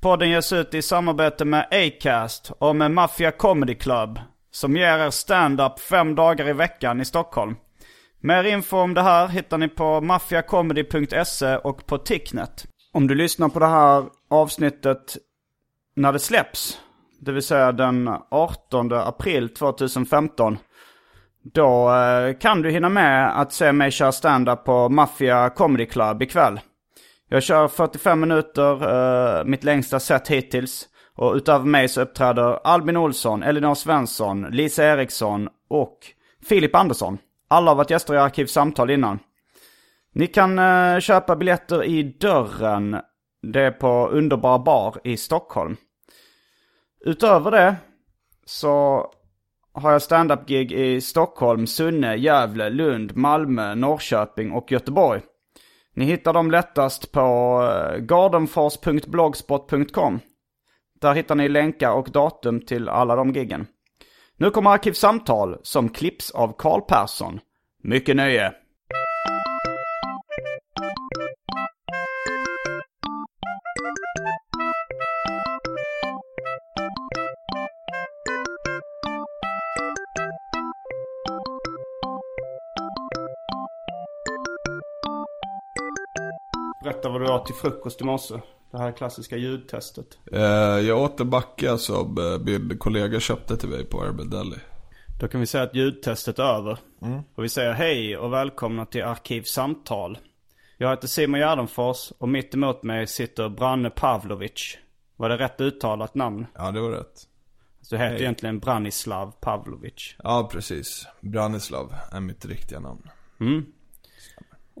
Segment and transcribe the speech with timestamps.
[0.00, 5.10] Podden ges ut i samarbete med Acast och med Mafia Comedy Club som ger er
[5.10, 7.56] stand-up fem dagar i veckan i Stockholm.
[8.20, 12.66] Mer info om det här hittar ni på mafiacomedy.se och på Ticknet.
[12.92, 15.16] Om du lyssnar på det här avsnittet
[15.96, 16.80] när det släpps,
[17.20, 20.58] det vill säga den 18 april 2015,
[21.54, 26.22] då eh, kan du hinna med att se mig köra stand-up på Mafia Comedy Club
[26.22, 26.60] ikväll.
[27.30, 28.72] Jag kör 45 minuter,
[29.38, 30.88] eh, mitt längsta set hittills.
[31.16, 35.98] Och utöver mig så uppträder Albin Olsson, Elinor Svensson, Lisa Eriksson och
[36.48, 37.18] Filip Andersson.
[37.48, 39.18] Alla har varit gäster i Arkivsamtal innan.
[40.12, 42.96] Ni kan eh, köpa biljetter i dörren.
[43.42, 45.76] Det är på Underbara Bar i Stockholm.
[47.04, 47.76] Utöver det
[48.44, 49.06] så
[49.72, 55.22] har jag stand-up-gig i Stockholm, Sunne, Gävle, Lund, Malmö, Norrköping och Göteborg.
[55.98, 60.20] Ni hittar dem lättast på eh, gardenfors.blogspot.com.
[61.00, 63.66] Där hittar ni länkar och datum till alla de giggen.
[64.36, 67.40] Nu kommer Arkivsamtal som klipps av Karl Persson.
[67.82, 68.52] Mycket nöje!
[87.40, 88.34] Åt till frukost i morse.
[88.70, 90.18] Det här klassiska ljudtestet.
[90.32, 90.40] Eh,
[90.86, 94.56] jag åt en macka som eh, min kollega köpte till mig på Urban Deli.
[95.20, 96.78] Då kan vi säga att ljudtestet är över.
[97.34, 100.18] Och vi säger hej och välkomna till Arkivsamtal.
[100.76, 104.78] Jag heter Simon Gärdenfors och mitt emot mig sitter Branne Pavlovic.
[105.16, 106.46] Var det rätt uttalat namn?
[106.54, 107.26] Ja, det var rätt.
[107.82, 108.22] Så du heter Hej.
[108.22, 110.14] egentligen Branislav Pavlovic.
[110.22, 111.06] Ja, precis.
[111.20, 113.10] Branislav är mitt riktiga namn.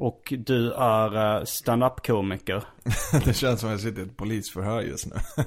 [0.00, 2.64] Och du är uh, stand-up-komiker.
[3.24, 5.16] det känns som att jag sitter i ett polisförhör just nu.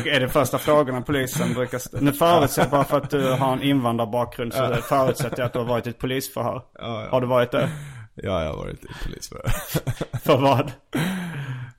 [0.00, 2.02] Och är det första frågorna polisen brukar ställa?
[2.04, 5.66] Nu förutsätter bara för att du har en invandrarbakgrund så förutsätter jag att du har
[5.66, 6.62] varit i ett polisförhör.
[6.78, 7.08] ja.
[7.10, 7.68] Har du varit det?
[8.14, 9.48] ja, jag har varit i ett polisförhör.
[10.18, 10.72] För vad?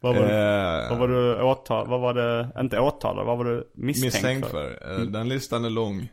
[0.01, 1.88] Vad var, Eh, vad var du åtal?
[1.90, 2.50] Vad var det?
[2.59, 4.78] Inte åtalad, vad var du misstänkt, misstänkt för?
[4.79, 5.00] för.
[5.01, 6.09] Eh, Den listan är lång.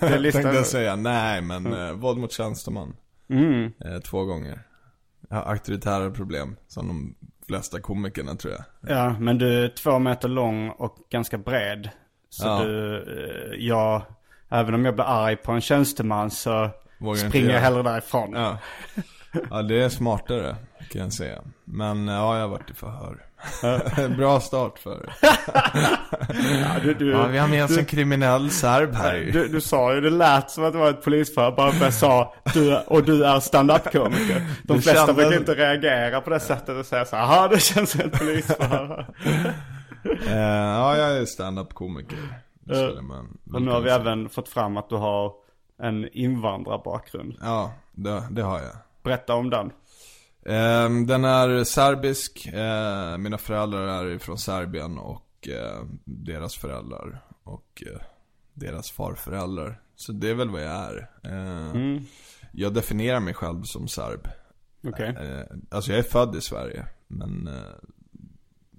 [0.00, 0.96] Den listan- Tänkte jag säga.
[0.96, 2.96] Nej, men eh, våld mot tjänsteman.
[3.30, 3.64] Mm.
[3.84, 4.62] Eh, två gånger.
[5.30, 6.56] Har auktoritära problem.
[6.68, 7.14] Som de
[7.46, 8.96] flesta komikerna tror jag.
[8.96, 11.88] Ja, men du är två meter lång och ganska bred.
[12.30, 12.62] Så Ja.
[12.64, 14.02] du, eh, jag,
[14.48, 18.32] även om jag blir arg på en tjänsteman så Vågar springer jag hellre därifrån.
[18.32, 18.58] Ja.
[19.50, 20.56] ja, det är smartare
[20.90, 21.42] kan jag säga.
[21.64, 23.24] Men ja, jag har varit i förhör.
[24.16, 25.12] Bra start för
[26.60, 29.30] Ja, du, du, Ja, vi har med oss en kriminell serb här ju.
[29.30, 31.94] Du, du sa ju, det lät som att det var ett polisförhör bara för jag
[31.94, 34.42] sa du, och du är stand-up-komiker.
[34.62, 37.48] De Det flesta kändes- brukar inte reagera på det sättet och säga så här, "Jaha,
[37.48, 39.06] det känns som ett polisförhör.
[40.26, 42.18] Eh, ja, jag är stand-up komiker.
[42.60, 45.32] Det skulle man och nu har vi även fått fram att du har
[45.82, 47.34] en invandrarbakgrund.
[47.40, 48.76] Ja, det, det har jag.
[49.02, 49.70] Berätta om den.
[50.48, 52.46] Ehm, den är serbisk.
[52.46, 58.00] Eh, mina föräldrar är från Serbien och eh, deras föräldrar och eh,
[58.54, 59.80] deras farföräldrar.
[59.96, 61.10] Så det är väl vad jag är.
[61.24, 61.74] Eh,
[62.52, 64.28] Jag definierar mig själv som serb.
[65.08, 67.74] Eh, alltså jag är född i Sverige, men eh,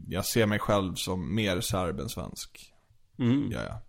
[0.07, 2.73] jag ser mig själv som mer serb än svensk.
[3.19, 3.51] Mm.
[3.51, 3.81] Ja, ja.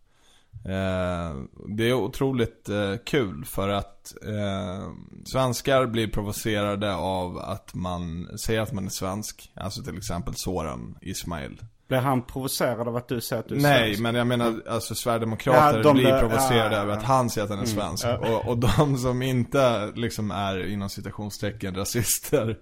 [0.65, 1.37] Eh,
[1.77, 4.89] det är otroligt eh, kul för att eh,
[5.25, 9.53] svenskar blir provocerade av att man säger att man är svensk.
[9.55, 11.61] Alltså till exempel Soran Ismail.
[11.89, 14.03] Blir han provocerad av att du säger att du är Nej, svensk?
[14.03, 16.99] men jag menar alltså Sverigedemokrater Ja, de blir blir- provocerade ja, över ja.
[16.99, 18.07] att han säger att han är svensk.
[18.07, 22.59] Och, och de som inte liksom är inom citationstecken rasister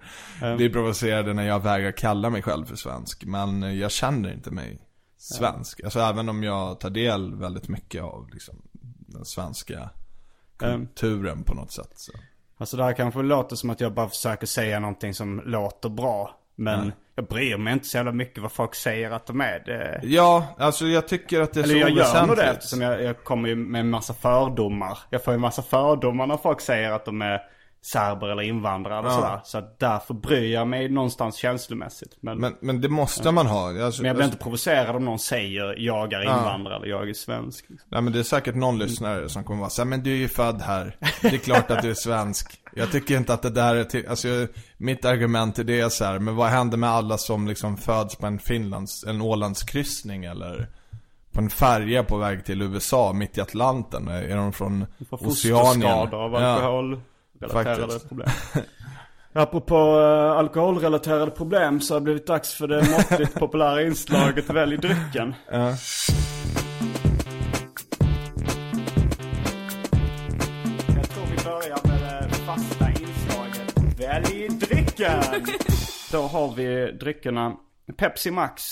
[0.56, 3.25] blir provocerade när jag vägrar kalla mig själv för svensk.
[3.25, 4.79] Men jag känner inte mig
[5.19, 5.81] svensk.
[5.85, 8.62] Alltså även om jag tar del väldigt mycket av liksom
[8.99, 9.91] den svenska
[10.56, 11.93] kulturen på något sätt.
[11.94, 12.12] Så.
[12.56, 16.35] Alltså det här kanske låter som att jag bara försöker säga någonting som låter bra.
[16.55, 19.62] Men jag bryr mig inte så jävla mycket vad folk säger att de är.
[19.67, 20.00] Det...
[20.03, 23.03] Ja, alltså jag tycker att det är Eller så jag gör nog det eftersom jag,
[23.03, 24.99] jag kommer ju med en massa fördomar.
[25.11, 27.41] Jag får ju en massa fördomar när folk säger att de är
[27.82, 29.14] serber eller invandrare eller Ja.
[29.14, 29.40] sådär.
[29.44, 32.16] Så att därför bryr jag mig någonstans känslomässigt.
[32.20, 33.69] Men, men, Men, men det måste man ha.
[33.69, 37.14] Alltså, jag blir alltså- inte provocerad om någon säger jag är invandrare eller jag är
[37.14, 37.64] svensk.
[37.69, 37.88] Liksom.
[37.90, 40.28] Nej men det är säkert någon lyssnare som kommer vara såhär, men du är ju
[40.28, 40.96] född här.
[41.22, 42.60] Det är klart att du är svensk.
[42.75, 45.88] Jag tycker inte att det där är till, alltså jag- mitt argument till det är
[45.88, 50.24] så här, men vad händer med alla som liksom föds på en Finlands, en Ålandskryssning
[50.24, 50.69] eller
[51.32, 54.08] på en färja på väg till USA mitt i Atlanten?
[54.08, 55.28] Är de från Oceanien?
[55.28, 56.98] fosterskador av Ja.
[57.43, 58.08] Alkoholrelaterade Faktiskt.
[58.08, 58.29] problem.
[59.32, 64.76] Apropå uh, alkoholrelaterade problem så har det blivit dags för det måttligt populära inslaget Välj
[64.76, 65.35] drycken.
[65.50, 65.75] Ja.
[70.96, 75.23] Jag tror vi börjar med det fasta inslaget Välj drycken!
[76.12, 77.56] Då har vi dryckerna
[77.96, 78.62] Pepsi Max,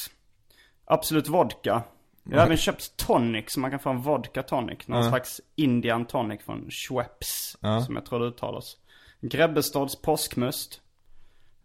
[0.86, 1.82] Absolut Vodka.
[2.30, 4.88] Jag har även köpt tonic så man kan få en vodka tonic.
[4.88, 7.56] Någon slags Indian tonic från Schweppes.
[7.86, 8.76] Som jag tror det uttalas.
[9.20, 10.80] Grebbestads påskmust.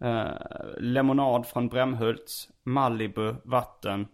[0.02, 0.26] Eh,
[0.78, 2.48] lemonad från Brämhults.
[2.64, 4.08] Malibu vatten.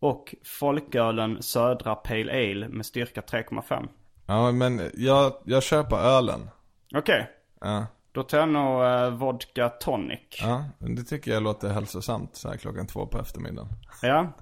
[0.00, 3.88] Och folkölen Södra Pale Ale med styrka 3,5.
[4.26, 6.50] ja men jag, jag köper ölen.
[6.94, 7.30] Okej.
[7.60, 7.86] Ja.
[8.12, 10.20] Då tar jag nog eh, vodka tonic.
[10.40, 13.68] Ja, det tycker jag låter hälsosamt så här klockan två på eftermiddagen.
[14.02, 14.32] Ja.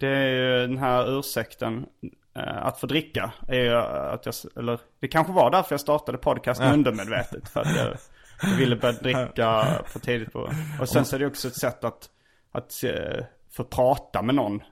[0.00, 1.86] Det är ju den här ursäkten
[2.36, 3.32] eh, att få dricka.
[3.48, 7.48] Är att jag, eller det kanske var därför jag startade podcasten undermedvetet.
[7.48, 7.96] För att jag,
[8.50, 10.50] jag ville börja dricka för tidigt på.
[10.80, 12.08] Och sen så är det också ett sätt att,
[12.52, 12.72] att
[13.50, 14.62] få prata med någon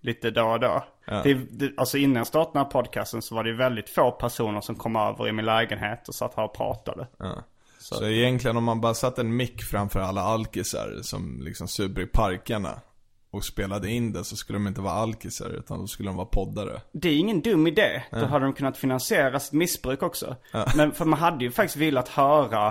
[0.00, 0.84] lite då och då.
[1.06, 4.60] Det, det, alltså innan jag startade den här podcasten så var det väldigt få personer
[4.60, 7.06] som kom över i min lägenhet och satt här och pratade.
[7.78, 8.04] Så.
[8.04, 12.80] egentligen om man bara satte en mick framför alla alkisar som liksom super i parkerna
[13.30, 16.26] och spelade in det så skulle de inte vara alkisar utan då skulle de vara
[16.26, 16.80] poddare.
[16.92, 18.02] Det är ingen dum idé.
[18.10, 20.36] Då hade de kunnat finansiera sitt missbruk också.
[20.76, 22.66] Men för man hade ju faktiskt velat höra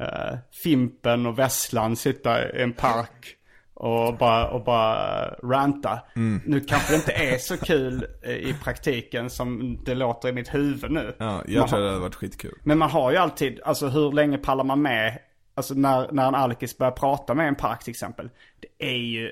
[0.00, 3.34] eh, Fimpen och Vesslan sitta i en park
[3.74, 6.00] och bara, och bara ranta.
[6.44, 10.54] Nu kanske det inte är så kul eh, i praktiken som det låter i mitt
[10.54, 11.14] huvud nu.
[11.18, 12.58] Ja, jag Man tror har- det hade varit skitkul.
[12.62, 15.18] Men man har ju alltid, alltså hur länge pallar man med?
[15.54, 18.30] Alltså när, när en alkis börjar prata med en park till exempel.
[18.60, 19.30] Det är ju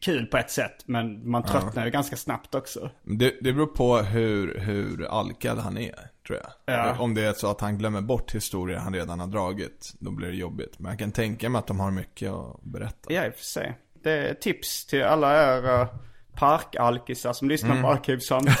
[0.00, 2.90] kul på ett sätt men man tröttnar ju ganska snabbt också.
[3.02, 6.74] Det, det beror på hur, hur alkad han är, tror jag.
[6.74, 6.98] Ja.
[6.98, 10.28] Om det är så att han glömmer bort historier han redan har dragit, då blir
[10.28, 10.78] det jobbigt.
[10.78, 13.12] Men jag kan tänka mig att de har mycket att berätta.
[13.12, 13.78] Ja, i och för sig.
[14.02, 15.88] Det är tips till alla er
[16.38, 18.54] parkalkisar som lyssnar på Arkivsamtal.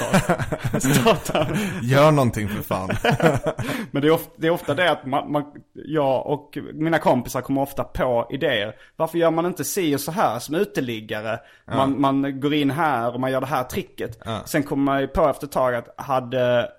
[0.80, 1.46] Starta.
[1.82, 2.88] Gör någonting för fan.
[3.90, 7.40] Men det är, ofta, det är ofta det att man, man, jag och mina kompisar
[7.40, 8.76] kommer ofta på idéer.
[8.96, 11.40] Varför gör man inte si och så här som uteliggare?
[11.66, 14.18] Man, man går in här och man gör det här tricket.
[14.44, 16.70] Sen kommer man ju på efter ett tag att hade,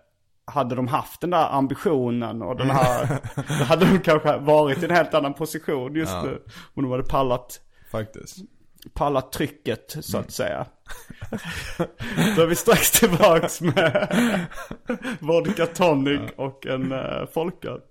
[0.46, 3.20] hade de haft den där ambitionen och den här,
[3.60, 6.42] då hade de kanske varit i en helt annan position just nu.
[6.74, 7.60] Om de hade pallat
[7.92, 8.38] Faktiskt.
[8.94, 10.66] pallat trycket så att säga.
[12.36, 14.46] Då är vi strax tillbaks med
[15.20, 17.82] vodka tonic och en uh, folköl.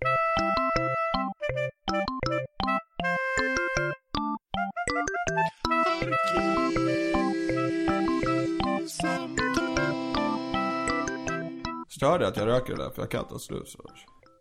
[11.89, 12.91] Stör det att jag röker det där?
[12.91, 13.77] För jag kan inte snus.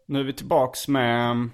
[0.08, 1.52] Nu är vi tillbaks med um,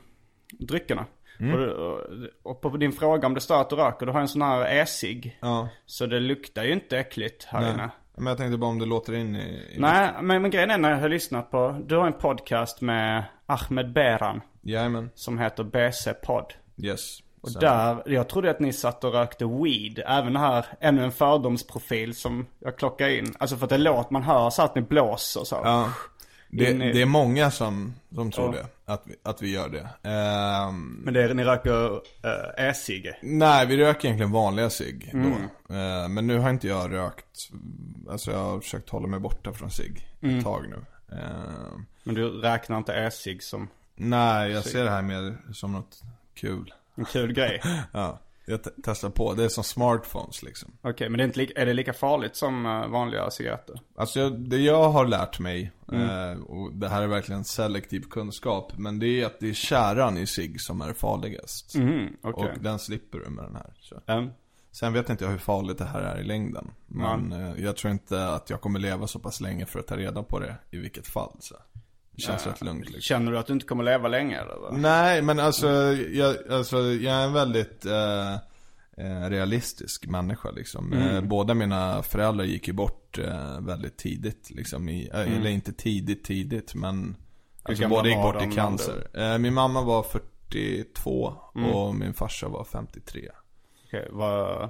[0.60, 1.06] dryckerna.
[1.40, 2.00] Och, och,
[2.44, 4.66] och på din fråga om det stör att du röker, du har en sån här
[4.66, 5.38] e-cigg.
[5.42, 5.68] Ja.
[5.86, 7.78] Så det luktar ju inte äckligt här inne.
[7.78, 7.90] Nej.
[8.16, 9.40] Men jag tänkte bara om det låter in i...
[9.76, 12.82] i Nej, men, men grejen är när jag har lyssnat på, du har en podcast
[12.82, 15.10] med Ahmed Beran Jajamän.
[15.16, 16.54] som heter BC-podd.
[16.78, 17.20] Yes.
[17.42, 20.00] Och Så- där, jag trodde att ni satt och rökte weed.
[20.08, 23.34] Även här, ännu en fördomsprofil som jag klockar in.
[23.40, 25.62] Alltså för att det låter, man hör så att ni blåser så.
[25.64, 25.90] Ja.
[26.58, 28.62] Det, i- det är många som, som tror Ja.
[28.62, 28.68] det.
[28.94, 30.10] Att vi, att vi gör det.
[30.10, 31.92] Ehm, Men det är, ni röker
[32.24, 33.12] äh, e-cigg?
[33.22, 35.32] nej, vi röker egentligen vanliga cigg Mm.
[35.68, 35.74] då.
[35.76, 37.50] Ehm, men nu har inte jag rökt.
[38.10, 40.38] Alltså jag har försökt hålla mig borta från cigg Mm.
[40.38, 40.86] ett tag nu.
[41.16, 46.02] Ehm, Men du räknar inte e-cigg som nej, jag ser det här mer som något
[46.36, 46.74] kul.
[46.96, 47.62] en kul grej?
[47.92, 48.20] Ja.
[48.46, 50.72] Jag te- testar på, det är som smartphones liksom.
[50.82, 53.76] Okej, men det är, inte lika, är det lika farligt som eh, vanliga cigaretter?
[53.96, 56.32] Alltså jag, det jag har lärt mig, Mm.
[56.32, 60.18] eh, och det här är verkligen selektiv kunskap, men det är att det är käran
[60.18, 61.76] i sig som är farligast.
[61.76, 62.52] Mhm, okej.
[62.56, 63.74] Och den slipper du med den här.
[63.80, 64.02] Så.
[64.08, 64.30] Mm.
[64.72, 66.72] Sen vet inte jag hur farligt det här är i längden.
[66.88, 69.98] Men eh, jag tror inte att jag kommer leva så pass länge för att ta
[69.98, 71.38] reda på det i vilket fall.
[71.40, 71.56] Så.
[72.16, 73.02] Det känns rätt lugnt liksom.
[73.02, 74.56] Känner du att du inte kommer leva länge eller?
[74.56, 74.74] vad?
[74.80, 78.34] Nej, men alltså jag, alltså, jag är en väldigt eh,
[78.98, 80.94] eh, realistisk människa liksom.
[80.94, 81.16] Mm.
[81.16, 84.90] Eh, båda mina föräldrar gick ju bort eh, väldigt tidigt liksom.
[84.90, 87.16] I, eh, Eller inte tidigt, tidigt, men
[87.64, 89.08] alltså, båda gick bort i cancer.
[89.14, 91.70] Eh, min mamma var 42 Mm.
[91.70, 93.30] och min farsa var 53.
[93.88, 94.70] Okej, var,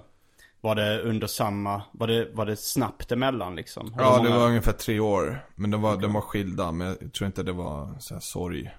[0.63, 3.95] var det under samma, var det, var det snabbt emellan liksom?
[3.97, 5.45] Ja, det många- var ungefär tre år.
[5.55, 8.71] Men de var, de var skilda, men jag tror inte det var så här sorg.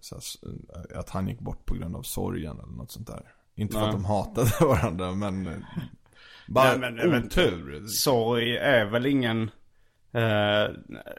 [0.00, 3.22] Så här, att han gick bort på grund av sorgen eller något sånt där.
[3.54, 3.88] Inte för Nej.
[3.88, 5.64] att de hatade varandra, men...
[6.48, 7.84] Bara Nej, men otur.
[7.86, 9.50] Sorg är väl ingen
[10.14, 10.70] eh,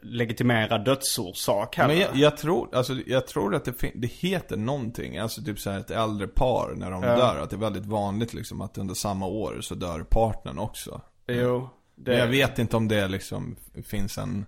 [0.01, 1.93] legitimerad dödsorsak heller?
[1.93, 5.69] Men jag, jag tror, alltså jag tror att det, det heter någonting, alltså typ så
[5.71, 7.15] här ett äldre par när de Ja.
[7.15, 7.39] dör.
[7.43, 11.01] Att det är väldigt vanligt liksom att under samma år så dör partnern också.
[11.27, 12.11] Jo, det...
[12.11, 14.45] Men jag vet inte om det liksom finns en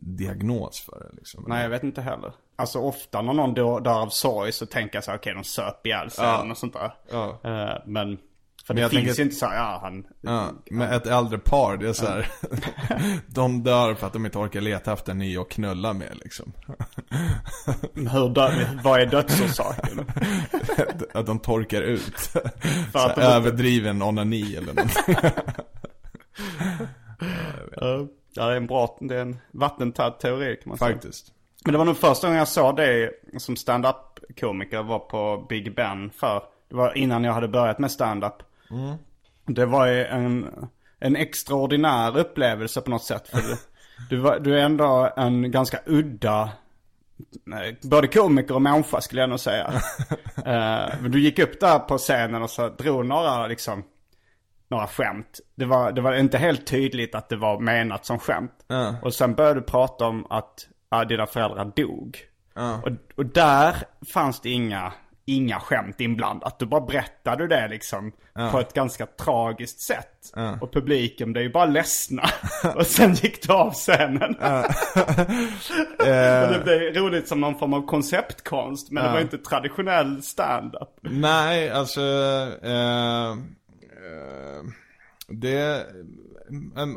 [0.00, 1.44] diagnos för det liksom.
[1.48, 2.32] Nej, jag vet inte heller.
[2.56, 5.86] Alltså ofta när någon dör, av sorg så tänker jag så här, okej de söp
[5.86, 6.44] ihjäl sig Ja.
[6.44, 6.92] något sånt där.
[7.10, 7.38] Ja.
[7.44, 8.18] Eh, men,
[8.66, 10.04] för Men det jag finns tänker- ju inte så här, ja han...
[10.20, 12.26] Ja, med ett äldre par, det är så här.
[13.26, 16.52] de dör för att de inte orkar leta efter en ny att knulla med liksom.
[17.94, 18.50] Hur dö,
[18.84, 20.04] vad är dödsorsaken?
[21.14, 22.18] att de torkar ut.
[22.92, 25.30] så att de överdriven onani eller någonting.
[28.32, 30.92] Ja, det är en bra, det är en vattentät teori kan man säga.
[30.92, 31.32] Faktiskt.
[31.64, 33.96] Men det var nog första gången jag såg dig som stand-up
[34.40, 36.42] komiker var på Big Ben för.
[36.68, 38.42] Det var innan jag hade börjat med stand-up.
[39.46, 43.28] Det var ju en, en extraordinär upplevelse på något sätt.
[43.28, 43.56] För du,
[44.10, 46.50] du, var, du är ändå en ganska udda,
[47.82, 49.72] både komiker och människa skulle jag nog säga.
[50.36, 53.84] Eh, men du gick upp där på scenen och så drog några liksom,
[54.68, 55.40] några skämt.
[55.54, 58.52] Det var, det var inte helt tydligt att det var menat som skämt.
[58.66, 58.94] Ja.
[59.02, 62.18] Och sen började du prata om att ja, dina föräldrar dog.
[62.54, 62.82] Ja.
[62.82, 63.76] Och, och där
[64.12, 64.92] fanns det inga,
[65.36, 66.58] inga skämt inblandat.
[66.58, 68.12] Du bara berättade det liksom
[68.52, 70.32] på ett ganska tragiskt sätt.
[70.60, 72.22] Och publiken blev ju bara ledsna.
[72.76, 74.34] och sen gick du av scenen.
[75.94, 78.90] och det blev roligt som någon form av konceptkonst.
[78.90, 80.98] Men det var inte traditionell stand-up.
[81.00, 82.00] Nej, alltså,
[82.62, 83.36] eh, eh,
[85.28, 85.82] det, eh,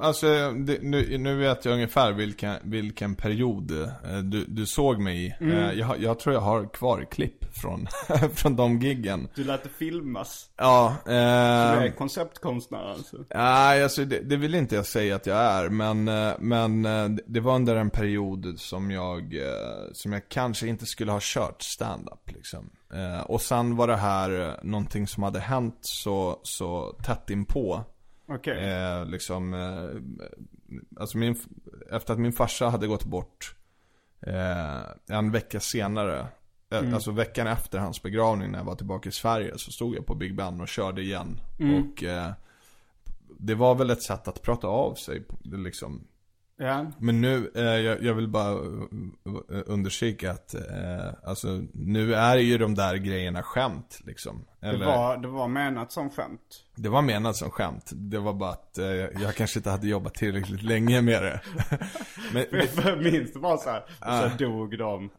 [0.02, 5.26] alltså, det, nu, nu vet jag ungefär vilken, vilken period eh, du, du såg mig
[5.26, 5.36] i.
[5.40, 5.58] Mm.
[5.58, 7.88] Eh, jag, jag tror jag har kvar klipp från,
[8.34, 9.28] från de giggen.
[9.36, 10.50] Du lät det filmas.
[10.58, 13.18] Ja, Du är eh, konceptkonstnär alltså.
[13.36, 17.10] Nej, alltså det, det vill inte jag säga att jag är, men, eh, men eh,
[17.28, 21.62] det var under en period som jag, eh, som jag kanske inte skulle ha kört
[21.62, 22.70] stand-up liksom.
[22.94, 27.84] Eh, Och sen var det här eh, någonting som hade hänt så, så tätt inpå.
[28.26, 28.70] Okej.
[28.70, 31.36] Eh, liksom, eh, alltså min,
[31.92, 33.56] efter att min farsa hade gått bort
[34.28, 36.28] eh, en vecka senare,
[36.70, 40.06] eh, alltså veckan efter hans begravning när jag var tillbaka i Sverige så stod jag
[40.06, 41.40] på Big Ben och körde igen.
[41.82, 42.32] Och eh,
[43.40, 46.08] det var väl ett sätt att prata av sig, liksom.
[46.58, 46.86] Ja.
[47.00, 52.58] Men nu, eh, jag, jag vill bara eh, understryka att, eh, alltså nu är ju
[52.58, 54.46] de där grejerna skämt liksom.
[54.60, 56.64] Det, Eller- var, det var menat som skämt.
[56.76, 57.92] det var menat som skämt.
[57.94, 61.42] Det var bara att eh, jag kanske inte hade jobbat tillräckligt länge med det.
[62.34, 62.46] Men,
[62.86, 63.84] Jag minns det bara så här.
[63.84, 65.10] Och så dog de.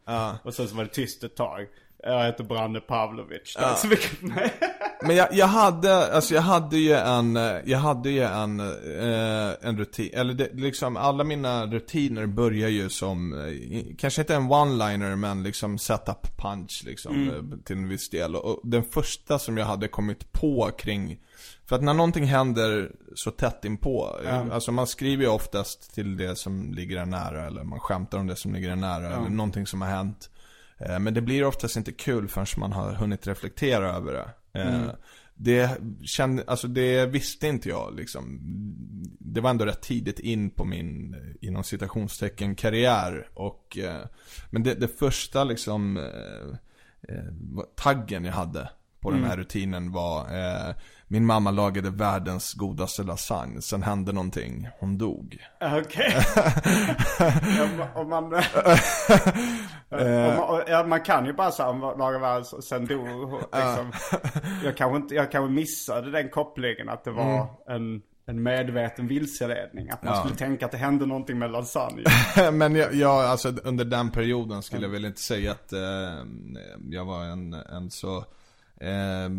[0.43, 1.67] Och sen så var det tyst ett tag.
[2.07, 3.55] Jag heter Branne Pavlovic.
[3.59, 4.53] Tack så mycket för mig.
[5.03, 9.69] men jag, jag hade, alltså jag hade ju en, eh, jag hade ju en, eh,
[9.69, 14.53] en rutin, eller det, liksom alla mina rutiner börjar ju som, eh, kanske inte en
[14.53, 18.37] one-liner men liksom setup punch liksom eh, till en viss del.
[18.37, 21.19] Och, den första som jag hade kommit på kring,
[21.67, 26.17] för att när någonting händer så tätt inpå, eh, alltså man skriver ju oftast till
[26.17, 29.29] det som ligger en nära eller man skämtar om det som ligger en nära eller
[29.29, 30.31] någonting som har hänt.
[30.79, 34.61] Eh, Men det blir oftast inte kul förrän man har hunnit reflektera över det.
[34.61, 34.91] Eh,
[35.37, 38.39] Det, kände, alltså det visste inte jag liksom.
[39.21, 43.29] Det var ändå rätt tidigt in på min, eh, inom citationstecken, karriär.
[43.35, 43.79] Och,
[44.51, 46.11] men det, det första liksom,
[47.77, 50.75] taggen jag hade på den här rutinen var eh,
[51.09, 55.39] Min mamma lagade världens godaste lasagne, sen hände någonting, hon dog.
[55.61, 56.17] Okej.
[57.59, 58.43] ja, om man, om man,
[60.67, 63.93] ja, man kan ju bara säga laga världens sen dog liksom.
[64.65, 69.91] jag, kanske inte, jag kanske missade den kopplingen att det var en, en medveten vilseledning.
[69.91, 72.03] Att man skulle tänka att det hände någonting med lasagne.
[72.53, 75.81] Men jag, jag, alltså under den perioden skulle jag väl inte säga att eh,
[76.91, 78.25] jag var en, en så
[78.81, 79.31] eh,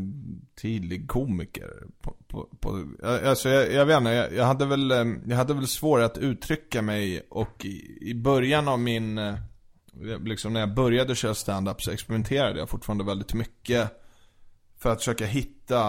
[0.61, 1.71] tydlig komiker.
[2.01, 5.53] På, på, på, alltså jag, jag vet inte, jag, jag, hade väl, eh, jag hade
[5.53, 9.35] väl svårt att uttrycka mig och i, i början av min, eh,
[10.23, 14.01] liksom när jag började köra stand-up så experimenterade jag fortfarande väldigt mycket
[14.77, 15.81] för att försöka hitta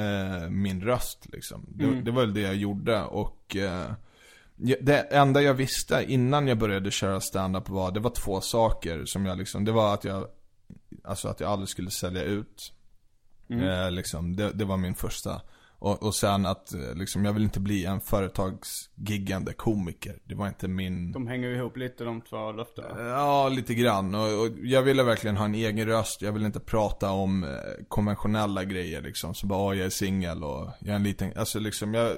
[0.00, 1.66] eh, min röst liksom.
[1.68, 3.92] Det, det var väl det jag gjorde och eh,
[4.80, 9.26] Det enda jag visste innan jag började köra stand-up var, det var två saker som
[9.26, 10.26] jag liksom, det var att jag
[11.04, 12.72] Alltså att jag aldrig skulle sälja ut
[13.62, 15.40] eh, liksom, det, det var min första
[15.78, 20.48] och, och sen att eh, liksom, jag vill inte bli en företagsgiggande komiker Det var
[20.48, 22.88] inte min De hänger ihop lite de två löftena.
[23.08, 24.14] Ja, lite grann.
[24.14, 26.22] Och, och jag ville verkligen ha en egen röst.
[26.22, 27.50] Jag ville inte prata om eh,
[27.88, 29.34] konventionella grejer liksom.
[29.34, 32.12] Så bara, "Åh, jag är singel och jag är en liten, alltså liksom jag,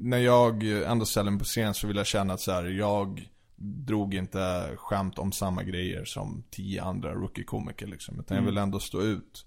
[0.00, 3.28] när jag ändå ställer mig på scen så vill jag känna att så här, jag
[3.56, 8.20] drog inte skämt om samma grejer som tio andra rookie-komiker liksom.
[8.20, 9.46] Utan jag vill ändå stå ut.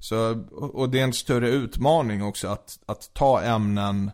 [0.00, 4.10] Så, och det är en större utmaning också att, att ta ämnen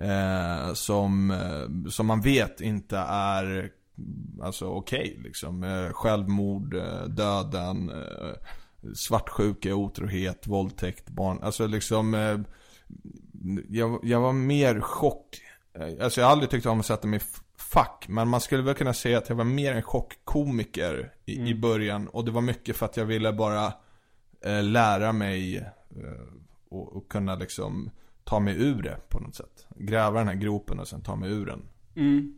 [0.00, 3.70] eh, som, eh, som man vet inte är
[4.42, 5.64] alltså okej liksom.
[5.64, 8.34] Eh, självmord, eh, döden, eh,
[8.94, 11.38] svartsjuka, otrohet, våldtäkt, barn.
[11.42, 12.38] Alltså liksom, eh,
[13.68, 15.40] jag, jag var mer chock.
[15.74, 17.22] Eh, Alltså jag har aldrig tyckt om att sätta mig i
[17.58, 18.04] fack.
[18.08, 22.08] Men man skulle väl kunna säga att jag var mer en chockkomiker i, i början.
[22.08, 23.72] Och det var mycket för att jag ville bara
[24.62, 25.64] lära mig eh,
[26.68, 27.90] och, och kunna liksom
[28.24, 29.66] ta mig ur det på något sätt.
[29.76, 31.68] Gräva den här gropen och sen ta mig ur den.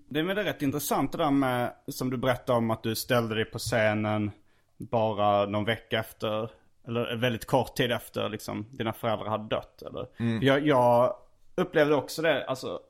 [0.08, 3.34] Det är väl rätt intressant det där med, som du berättade om att du ställde
[3.34, 4.30] dig på scenen
[4.78, 6.50] bara någon vecka efter,
[6.86, 9.82] eller väldigt kort tid efter liksom dina föräldrar hade dött.
[9.82, 10.06] Eller?
[10.44, 11.14] Jag, jag
[11.54, 12.80] upplevde också det, alltså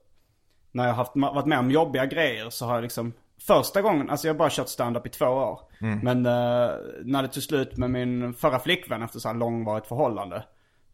[0.72, 3.12] när jag har haft, varit med om jobbiga grejer så har jag liksom
[3.46, 5.60] Första gången, alltså jag har bara kört stand-up i två år.
[6.02, 6.70] Men eh,
[7.04, 10.44] när det tog slut med min förra flickvän efter så här långvarigt förhållande.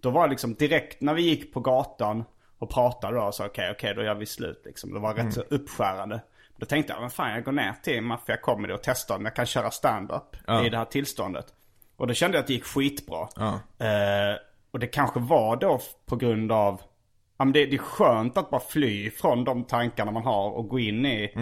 [0.00, 2.25] Då var det liksom direkt när vi gick på gatan
[2.58, 4.94] och pratade då så okej, okej då gör vi slut liksom.
[4.94, 6.21] Det var rätt så uppskärande.
[6.56, 9.34] Då tänkte jag, men fan jag går ner till Mafia Comedy och testar om jag
[9.36, 11.47] kan köra stand-up i det här tillståndet.
[11.97, 13.28] Och då kände jag att det gick skitbra.
[13.78, 14.36] Eh,
[14.71, 16.80] och det kanske var då på grund av,
[17.38, 20.68] ja men det, det är skönt att bara fly från de tankarna man har och
[20.68, 21.32] gå in i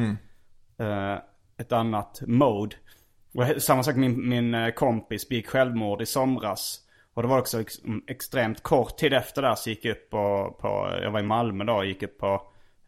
[0.78, 1.18] eh,
[1.58, 2.76] ett annat mode.
[3.34, 6.80] Och samma sak min, min eh, kompis begick självmord i somras.
[7.14, 10.10] Och det var också ex, mm, extremt kort tid efter det så gick jag upp
[10.10, 12.42] på, på jag var i Malmö då och gick upp på,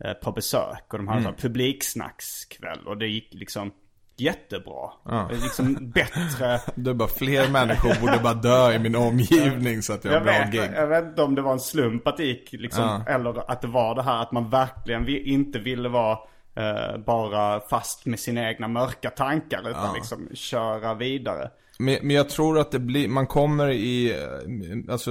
[0.05, 0.93] eh, på besök.
[0.93, 1.35] Och de hade mm.
[1.35, 3.73] publiksnackskväll och det gick liksom
[4.17, 4.91] jättebra.
[5.05, 6.47] Är liksom bättre.
[6.91, 10.33] Är bara fler människor borde bara dö i min omgivning så att jag Jag bra
[10.33, 10.71] vet, gig.
[10.75, 13.69] jag vet inte om det var en slump att det gick liksom, eller att det
[13.69, 16.19] var det här att man verkligen inte ville vara
[16.57, 21.51] eh, bara fast med sina egna mörka tankar utan liksom köra vidare.
[21.79, 25.11] Men, men jag tror att det blir, man kommer i, eh, alltså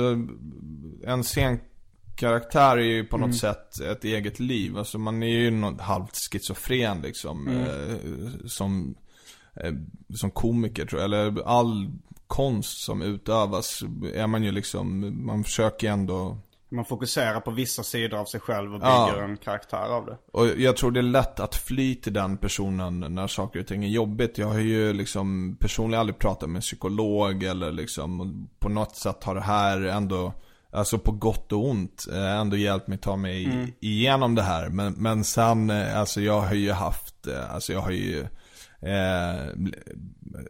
[1.03, 4.77] en scenkaraktär är ju på något sätt ett eget liv.
[4.77, 7.47] Alltså man är ju något halvt schizofren liksom.
[7.47, 8.95] Eh, som,
[9.55, 9.73] eh,
[10.15, 11.05] som komiker tror jag.
[11.05, 11.91] Eller all
[12.27, 16.37] konst som utövas är man ju liksom, man försöker ändå
[16.75, 19.09] Man fokuserar på vissa sidor av sig själv och Ja.
[19.11, 20.17] bygger en karaktär av det.
[20.33, 23.83] Och jag tror det är lätt att fly till den personen när saker och ting
[23.83, 24.37] är jobbigt.
[24.37, 29.23] Jag har ju liksom personligen aldrig pratat med en psykolog eller liksom på något sätt
[29.23, 30.33] har det här ändå
[30.71, 34.69] Alltså på gott och ont eh, ändå hjälpt mig ta mig igenom det här.
[34.69, 38.25] Men, men sen, eh, alltså jag har ju haft, eh, alltså jag har ju
[38.81, 39.45] eh,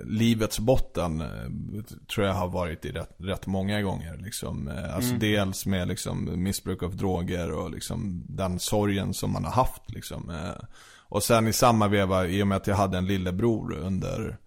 [0.06, 1.84] livets botten eh,
[2.14, 4.18] tror jag har varit i rätt, rätt många gånger.
[4.24, 4.68] Liksom.
[4.68, 9.52] Eh, Alltså dels med liksom, missbruk av droger och liksom, den sorgen som man har
[9.52, 9.92] haft.
[9.92, 10.30] Liksom.
[10.30, 10.66] Eh,
[11.10, 14.38] Och sen i samma veva, i och med att jag hade en lillebror under,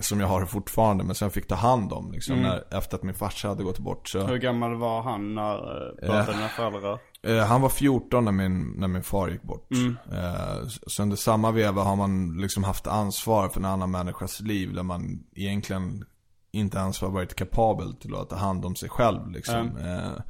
[0.00, 2.12] som jag har fortfarande, men sen fick ta hand om.
[2.12, 4.08] Liksom, när, efter att min farsa hade gått bort.
[4.08, 6.98] Så, Hur gammal var han när uh, båda dina föräldrar?
[7.22, 9.68] Eh, han var 14 när min, när min far gick bort.
[10.12, 14.74] Eh, så under samma veva har man liksom haft ansvar för en annan människas liv
[14.74, 16.04] där man egentligen
[16.52, 19.56] inte ens har varit kapabel till att ta hand om sig själv liksom.
[19.56, 20.22] Eh,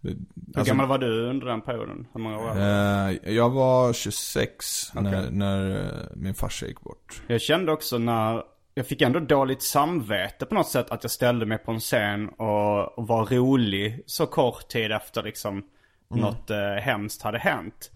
[0.00, 0.16] Hur
[0.56, 2.06] alltså, gammal var du under den perioden?
[2.12, 7.22] Hur många år eh, jag var 26 när, när eh, min farsa gick bort.
[7.26, 8.42] Jag kände också när,
[8.74, 12.28] jag fick ändå dåligt samvete på något sätt att jag ställde mig på en scen
[12.28, 15.64] och, och var rolig så kort tid efter liksom
[16.08, 17.90] något eh, hemskt hade hänt.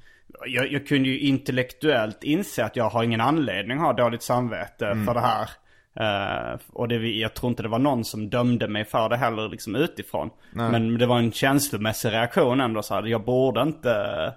[0.46, 4.87] Jag, jag kunde ju intellektuellt inse att jag har ingen anledning att ha dåligt samvete
[5.06, 5.48] för det här.
[5.96, 9.48] Eh, och det, jag tror inte det var någon som dömde mig för det heller
[9.48, 10.30] liksom utifrån.
[10.70, 14.34] Men det var en känslomässig reaktion ändå så här, jag borde inte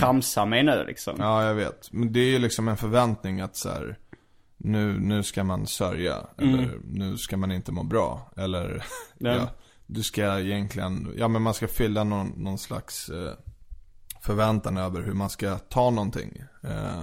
[0.00, 1.16] tramsa mig nu liksom.
[1.18, 1.92] Ja, jag vet.
[1.92, 3.96] Men det är ju liksom en förväntning att så här,
[4.62, 6.26] nu, nu ska man sörja.
[6.38, 8.32] Eller nu ska man inte må bra.
[8.36, 8.84] Eller,
[9.18, 9.48] Ja.
[9.86, 13.32] Du ska egentligen, ja men man ska fylla någon, någon slags eh,
[14.20, 16.42] förväntan över hur man ska ta någonting.
[16.62, 17.02] Eh,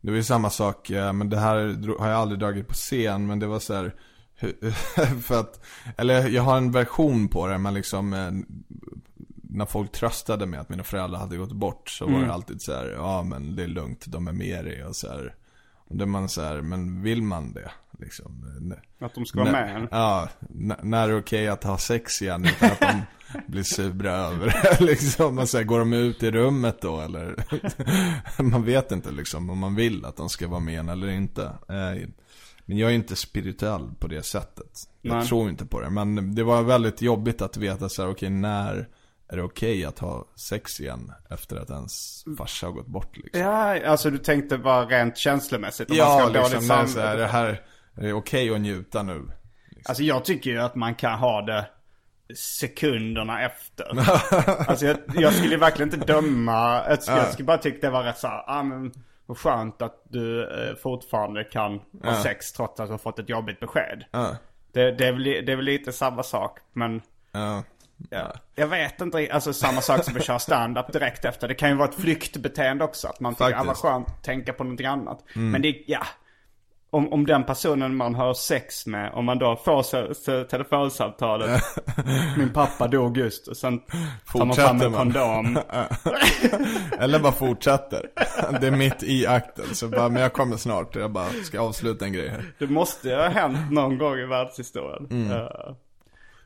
[0.00, 1.56] det var ju samma sak, eh, men det här
[1.98, 3.94] har jag aldrig dragit på scen, men det var så här.
[5.22, 5.64] För att,
[5.96, 8.30] eller jag har en version på det, men liksom eh,
[9.42, 12.72] när folk tröstade mig att mina föräldrar hade gått bort så var det alltid så
[12.72, 15.34] här, ja men det är lugnt, de är med dig och så här.
[15.88, 17.70] Och då är man så här, men vill man det?
[17.98, 19.88] Liksom, Att de ska vara med.
[19.90, 20.28] Ja,
[20.82, 23.02] när är det okej att ha sex igen utan att de
[23.46, 24.84] blir sura över det?
[24.84, 27.44] liksom, man säger, går de ut i rummet då eller?
[28.42, 31.42] man vet inte liksom om man vill att de ska vara med eller inte.
[31.68, 32.08] Eh,
[32.66, 34.70] Men jag är inte spirituell på det sättet.
[35.02, 35.26] Jag Nej.
[35.26, 35.90] tror inte på det.
[35.90, 38.88] Men det var väldigt jobbigt att veta så här, okej när
[39.32, 43.42] är det okej att ha sex igen efter att ens farsa har gått bort liksom?
[43.42, 45.90] Ja, alltså du tänkte bara rent känslomässigt.
[45.90, 47.62] om man Ja, ska ha dåligt liksom, det är, så här, det här,
[47.96, 49.22] är det okej att njuta nu?
[49.84, 51.66] Alltså jag tycker ju att man kan ha det
[52.34, 53.84] sekunderna efter.
[54.68, 58.02] alltså jag, jag skulle verkligen inte döma, jag skulle, jag skulle bara tycka det var
[58.02, 58.92] rätt såhär, ah, men
[59.26, 63.28] vad skönt att du eh, fortfarande kan ha sex trots att du har fått ett
[63.28, 64.04] jobbigt besked.
[64.10, 64.36] Ja.
[64.72, 67.62] Det, det, är väl, det är väl lite samma sak, men Ja.
[68.10, 71.48] Ja, jag vet inte, alltså samma sak som att köra stand-up direkt efter.
[71.48, 73.62] Det kan ju vara ett flyktbeteende också, att man tycker, ah, vad.
[73.62, 73.74] Mm.
[73.74, 75.24] skönt att tänka på någonting annat.
[75.34, 76.00] Men det, ja.
[76.90, 81.62] Om, om den personen man har sex med, om man då får så, så telefonsamtalet
[82.36, 85.12] Min pappa dog just och sen tar man fram Fortsätter en man.
[85.12, 85.58] kondom
[86.98, 88.06] Eller bara fortsätter.
[88.60, 89.64] Det är mitt i akten.
[89.74, 90.96] Så bara, men jag kommer snart.
[90.96, 92.44] Jag bara ska avsluta en grej här.
[92.58, 95.30] Det måste ju ha hänt någon gång i världshistorien Mm.
[95.32, 95.46] Eh,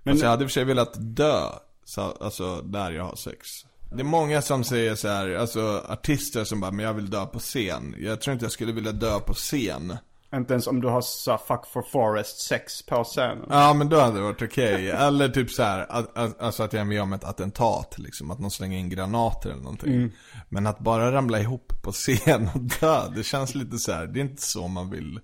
[0.07, 1.49] Men så jag hade för sig velat dö.
[1.85, 3.49] Så, alltså där jag har sex.
[3.91, 7.27] Det är många som säger så här, alltså artister som bara, men jag vill dö
[7.27, 7.95] på scen.
[7.99, 9.97] Jag tror inte jag skulle vilja dö på scen.
[10.35, 14.01] Inte ens om du har så fuck for forest sex på scenen Ja men då
[14.01, 14.91] hade det varit okej.
[14.91, 18.31] Eller typ så här, att, att, alltså att jag är med om ett attentat liksom.
[18.31, 20.13] Att någon slänger in granater eller någonting.
[20.49, 24.21] Men att bara ramla ihop på scen och dö, det känns lite så här, det
[24.21, 25.21] är inte så man vill.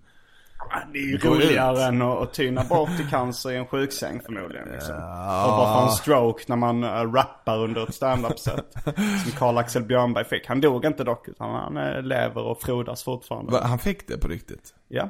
[0.93, 4.69] Det är ju roligare än att, att tyna bort i cancer i en sjuksäng förmodligen
[4.69, 4.95] liksom.
[4.95, 10.25] Och bara få en stroke när man uh, rappar under ett standup-set Som Karl-Axel Björnberg
[10.25, 10.47] fick.
[10.47, 14.19] Han dog inte dock utan han uh, lever och frodas fortfarande Va, han fick det
[14.19, 14.75] på riktigt?
[14.89, 15.09] Ja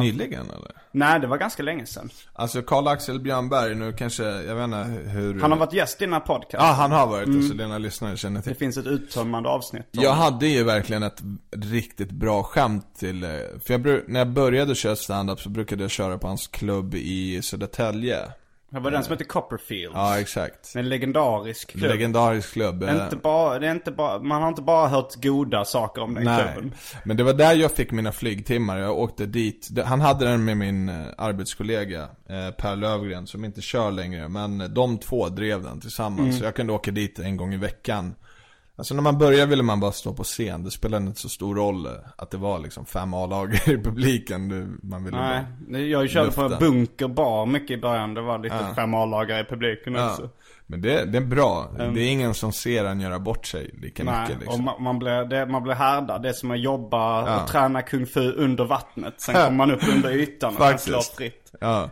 [0.00, 0.72] Nyligen eller?
[0.92, 5.40] Nej det var ganska länge sedan Alltså Karl-Axel Björnberg, nu kanske, jag vet inte hur...
[5.40, 7.78] Han har varit gäst i den här podcasten Ja, han har varit det, så dina
[7.78, 8.52] lyssnare känner till.
[8.52, 11.22] Det finns ett uttömmande avsnitt om- Jag hade ju verkligen ett
[11.56, 13.30] riktigt bra skämt till, eh,
[13.64, 17.42] för jag, när jag började köra stand-up så brukade jag köra på hans klubb i
[17.42, 18.18] Södertälje.
[18.72, 20.72] Det var den som heter Copperfield Ja, exakt.
[20.76, 22.82] En legendarisk klubb Legendarisk klubb.
[22.82, 26.14] eh, Inte bara, det är inte bara, man har inte bara hört goda saker om
[26.14, 28.78] den Nej, klubben men det var där jag fick mina flygtimmar.
[28.78, 29.68] Jag åkte dit.
[29.84, 34.28] Han hade den med min eh, arbetskollega eh, Per Lövgren som inte kör längre.
[34.28, 36.38] Men de två drev den tillsammans.
[36.38, 38.14] Så jag kunde åka dit en gång i veckan.
[38.76, 40.64] Alltså när man började ville man bara stå på scen.
[40.64, 44.78] Det spelade inte så stor roll eh, att det var liksom fem A-lag i publiken.
[44.82, 45.78] Man ville Nej, bara...
[45.80, 46.58] jag körde på lufta.
[46.58, 48.14] Bunker bar mycket i början.
[48.14, 50.10] Det var lite fem A-lagare i publiken Ja.
[50.10, 50.30] också.
[50.72, 51.70] Men det, det är bra.
[51.76, 54.64] Det är ingen som ser en göra bort sig lika Nej, mycket och liksom.
[54.64, 56.22] man, man, blir, det, man blir härdad.
[56.22, 59.14] Det är som att jobba och träna kung fu under vattnet.
[59.20, 61.52] Sen kommer man upp under ytan och kan slå fritt.
[61.60, 61.90] Ja.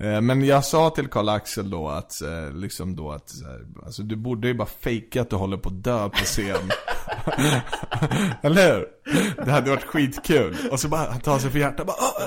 [0.00, 3.30] Eh, Men jag sa till Karl-Axel då att, eh, liksom då att,
[3.84, 6.56] alltså du borde ju bara fejka att du håller på att dö på scen.
[8.42, 8.86] Eller hur?
[9.44, 10.56] Det hade varit skitkul.
[10.70, 12.22] Och så bara, han tar sig för hjärtat bara, "Åh,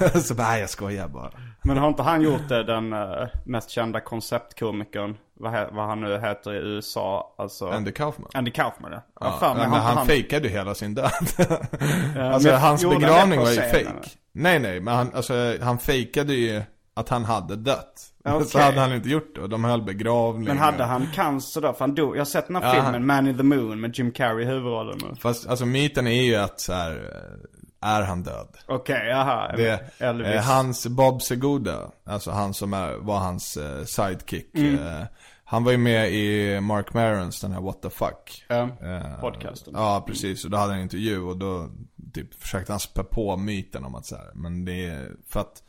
[0.00, 1.30] äh, äh, äh." så bara, "Nej, jag skojar bara.
[1.64, 6.00] Men har inte han gjort det, den eh, mest kända konceptkomikern, vad, he, vad han
[6.00, 7.68] nu heter i USA, alltså...
[7.68, 8.30] Andy Kaufman.
[8.34, 9.02] Andy Kaufman ja.
[9.20, 11.10] Ja, fan, men har han, inte fejkade ju hela sin död.
[12.18, 13.92] alltså men hans han det begravning var ju eller?
[14.32, 16.62] Nej nej, men han, alltså, han fejkade ju
[16.94, 18.08] att han hade dött.
[18.24, 18.46] Okej.
[18.46, 19.46] Så hade han inte gjort det.
[19.48, 20.48] De höll begravning.
[20.48, 21.72] Men hade han cancer då?
[21.72, 22.16] För han dog.
[22.16, 24.42] Jag har sett den här Ja, filmen, han- Man in the Moon, med Jim Carrey
[24.44, 24.98] i huvudrollen.
[25.02, 25.16] nu.
[25.20, 27.10] Fast alltså myten är ju att så här,
[27.82, 28.48] är han död?
[28.66, 29.56] Okej, jaha.
[29.56, 30.26] Det, Elvis.
[30.28, 34.54] eh, hans Bob Seguda, alltså han som är, var hans eh, sidekick.
[34.54, 34.86] Mm.
[34.86, 35.06] Eh,
[35.44, 38.44] han var ju med i Mark Marons, den här What the fuck.
[38.48, 39.72] Eh, podcasten.
[39.76, 40.44] Ja, precis.
[40.44, 41.70] Och då hade han en intervju och då
[42.14, 45.62] typ försökte han spä på myten om att så här, men det är för att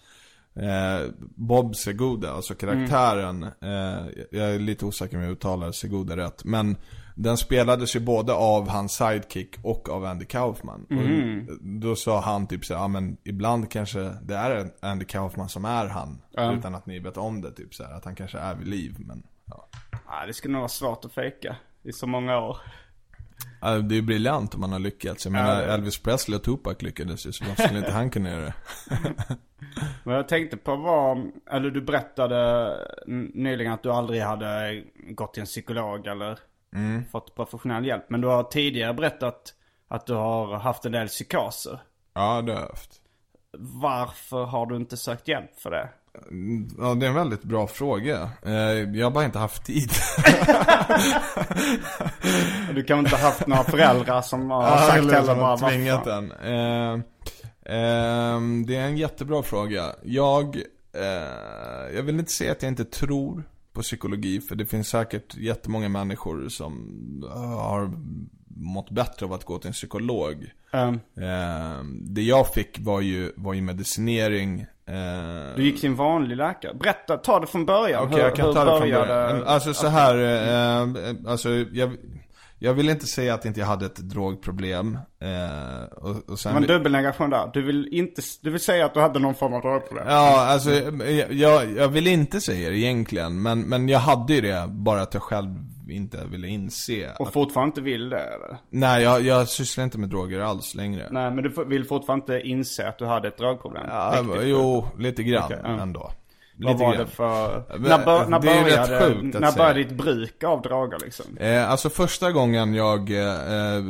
[0.56, 6.43] eh, Bob Seguda, alltså karaktären, eh, jag är lite osäker om jag uttalar Seguda rätt,
[6.43, 6.78] men
[7.15, 10.86] den spelades ju både av hans sidekick och av Andy Kaufman.
[10.89, 15.49] Och då sa han typ så här, ja men ibland kanske det är Andy Kaufman
[15.49, 16.21] som är han.
[16.58, 18.95] Utan att ni vet om det, typ så här, att han kanske är vid liv,
[18.99, 19.67] men ja.
[20.08, 22.58] Ja, det skulle nog vara svårt att fejka i så många år.
[23.62, 25.26] Ja, Det är ju briljant om man har lyckats.
[25.26, 28.41] Jag menar Elvis Presley och Tupac lyckades ju, så varför skulle inte han kunna göra
[28.45, 28.54] det?
[30.04, 32.69] Men jag tänkte på vad, eller du berättade
[33.34, 36.39] nyligen att du aldrig hade gått till en psykolog eller
[37.12, 38.05] fått professionell hjälp.
[38.09, 39.53] Men du har tidigare berättat
[39.88, 41.79] att du har haft en del psykoser.
[42.13, 42.89] Ja, det har jag haft.
[43.57, 45.89] Varför har du inte sökt hjälp för det?
[46.79, 48.29] Ja, det är en väldigt bra fråga.
[48.45, 48.51] Eh,
[48.97, 49.89] Jag har bara inte haft tid.
[52.75, 55.57] Du kan inte ha haft några föräldrar som har sagt eller heller som bara har
[55.57, 57.03] "Vad tvingat fan?" den.
[57.65, 59.83] Eh, ehm, det är en jättebra fråga.
[60.03, 60.55] Jag,
[60.95, 65.36] eh, jag vill inte säga att jag inte tror på psykologi, för det finns säkert
[65.38, 66.73] jättemånga människor som
[67.31, 67.91] eh, har
[68.55, 70.51] mått bättre av att gå till en psykolog.
[70.71, 74.59] Ehm, Eh, det jag fick var ju, var ju medicinering.
[74.86, 76.73] Eh, Du gick till en vanlig läkare.
[76.73, 78.07] Berätta, ta det från början.
[78.07, 79.43] Okej, jag kan hur ta det från början.
[79.43, 81.91] Alltså så här, eh, alltså jag,
[82.63, 84.97] jag vill inte säga att inte jag hade ett drogproblem.
[85.21, 87.49] Eh, och, och sen, Det var en dubbelnegation där.
[87.54, 90.06] Du vill, inte, du vill säga att du hade någon form av drogproblem?
[90.08, 93.41] Ja, alltså jag, jag, jag vill inte säga det egentligen.
[93.41, 95.49] Men, men jag hade ju det, bara att jag själv
[95.89, 97.12] inte ville inse.
[97.19, 98.58] Och Att, fortfarande inte vill det eller?
[98.69, 101.08] nej, jag, jag sysslar inte med droger alls längre.
[101.12, 103.84] Nej, men du vill fortfarande inte inse att du hade ett drogproblem?
[103.89, 104.41] Ja, Riktigt.
[104.49, 105.82] jo, lite grann ja.
[105.82, 106.12] ändå.
[106.57, 107.63] Vad var det för...
[107.69, 111.37] Men, när, bör, när började, när började ditt bruk av droger liksom?
[111.37, 113.83] Eh, alltså första gången jag eh,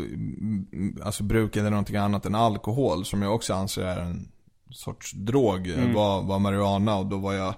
[1.03, 4.27] alltså brukade någonting annat än alkohol, som jag också anser är en
[4.71, 5.93] sorts drog, Mm.
[5.93, 7.53] var, var marijuana och då var jag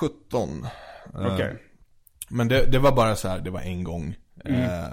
[0.00, 0.66] 17.
[1.14, 1.56] Eh, Okej.
[2.28, 4.14] Men det, det var bara så här, det var en gång.
[4.44, 4.60] Mm.
[4.62, 4.86] Eh,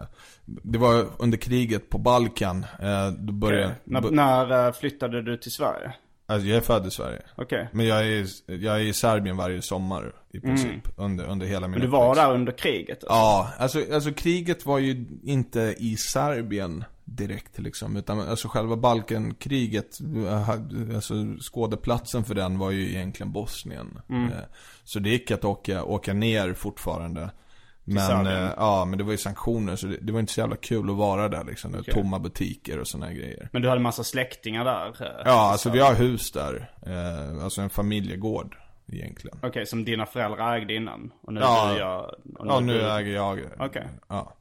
[0.45, 2.65] det var under kriget på Balkan.
[2.79, 5.93] Eh, då började, När, bo- när eh, flyttade du till Sverige?
[6.31, 7.21] Alltså jag är född i Sverige.
[7.35, 7.67] Okej.
[7.71, 10.87] Men jag är, jag är i Serbien varje sommar i princip.
[10.95, 11.79] Under, under hela min Mm.
[11.79, 12.27] Men du var uppväxt.
[12.27, 12.89] där under kriget?
[13.03, 13.07] Alltså.
[13.09, 17.97] Ja, alltså, alltså kriget var ju inte i Serbien direkt liksom.
[17.97, 21.13] Utan alltså själva Balkankriget, eh, alltså
[21.51, 23.99] skådeplatsen för den var ju egentligen Bosnien.
[24.09, 24.25] Mm.
[24.31, 24.37] Eh,
[24.83, 27.29] Så det gick att åka, åka ner fortfarande.
[27.83, 30.55] Men, eh, ja, men det var ju sanktioner så det, det var inte så jävla
[30.55, 31.75] kul att vara där liksom.
[31.79, 31.93] Okej.
[31.93, 33.49] Tomma butiker och sådana grejer.
[33.53, 34.87] Men du hade massa släktingar där?
[35.05, 36.71] eh, Ja, alltså vi har hus där.
[36.85, 38.57] Eh, alltså en familjegård
[38.91, 39.39] egentligen.
[39.43, 41.11] Okej, som dina föräldrar ägde innan?
[41.21, 41.77] Och nu Ja.
[41.77, 42.15] gör...
[42.39, 42.89] Och Ja, nu du...
[42.91, 43.39] äger jag.
[43.59, 43.87] Okej.
[44.07, 44.33] Ja.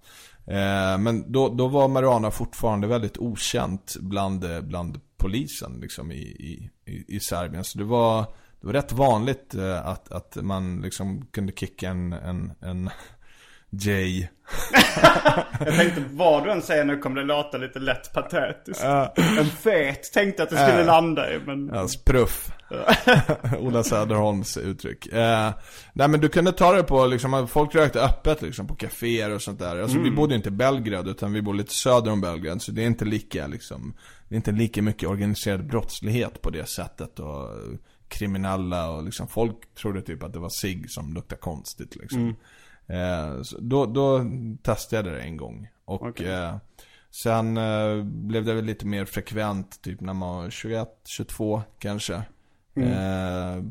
[0.47, 6.15] Eh, men då, då var marijuana fortfarande väldigt okänt bland, eh, bland polisen liksom i,
[6.23, 7.65] i, i- i Serbien.
[7.65, 8.21] Så det var,
[8.61, 12.91] det var rätt vanligt eh, att, att man liksom kunde kicka en, en, en
[13.71, 14.29] J.
[15.61, 18.85] Jag tänkte vad du än säger nu kommer det låta lite lätt patetiskt.
[19.39, 21.71] En fet tänkte att det skulle landa i men...
[21.75, 22.53] Ja, spruff.
[23.59, 25.07] Ola Söderholms uttryck.
[25.07, 25.51] Eh,
[25.93, 29.43] nej men du kunde ta det på liksom, folk rökte öppet liksom på kaféer och
[29.43, 29.83] sånt där.
[29.83, 32.63] Alltså vi bodde inte i Belgrad utan vi bodde lite söder om Belgrad.
[32.63, 33.95] Så det är inte lika liksom,
[34.29, 37.19] det är inte lika mycket organiserad brottslighet på det sättet.
[37.19, 37.49] Och
[38.09, 42.37] kriminella och liksom, folk trodde typ att det var sig som luktade konstigt liksom.
[42.91, 44.25] Eh, då, då
[44.63, 45.69] testade jag det en gång.
[45.85, 46.31] Och Okej.
[46.31, 46.57] eh,
[47.11, 52.15] sen eh, blev det väl lite mer frekvent, typ när man var 21, 22 kanske.
[52.77, 53.63] Eh,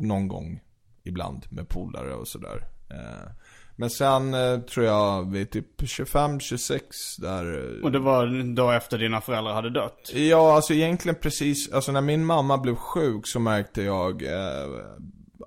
[0.00, 0.60] någon gång
[1.04, 2.66] ibland med polare och sådär.
[2.90, 3.30] Eh,
[3.76, 6.86] men sen eh, tror jag vid typ 25, 26
[7.18, 7.78] där.
[7.84, 10.10] Och det var då efter dina föräldrar hade dött?
[10.14, 14.68] Ja, alltså egentligen precis, alltså när min mamma blev sjuk så märkte jag eh,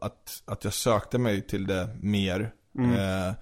[0.01, 2.53] att, att jag sökte mig till det mer.
[2.77, 2.93] Mm.
[2.93, 3.36] Eh,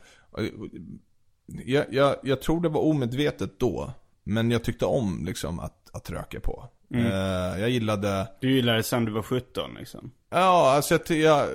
[1.65, 6.09] jag, jag, jag tror det var omedvetet då, men jag tyckte om liksom att, att
[6.09, 6.69] röka på.
[6.93, 10.11] Eh, jag gillade, Du gillade det sen du var 17 liksom?
[10.29, 11.47] ja alltså, jag, jag,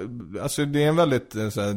[0.43, 1.75] alltså det är en väldigt eh, så här,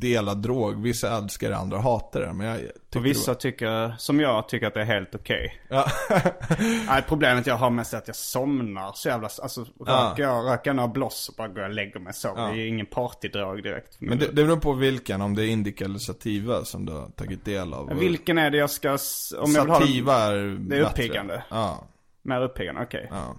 [0.00, 0.82] delad drog.
[0.82, 2.32] Vissa älskar det, andra hatar det.
[2.32, 5.62] Men jag, tyckte Och vissa det tycker, som jag, tycker att det är helt okej.
[5.70, 6.20] var, ja.
[6.86, 10.72] Nej, problemet jag har mest är att jag somnar så jävla, alltså röker jag, röker
[10.72, 12.52] några bloss och bara går och lägger mig och sover.
[12.52, 13.96] Det är ingen partydrog direkt.
[13.98, 17.08] Men det, det beror på vilken, om det är indica eller sativa som du har
[17.08, 17.98] tagit del av.
[17.98, 18.98] Vilken är det jag ska,
[19.38, 21.44] om jag vill ha Sativa är det är uppiggande.
[21.50, 21.84] Ja,
[22.24, 23.08] mer uppiggande, okej.
[23.10, 23.36] ja.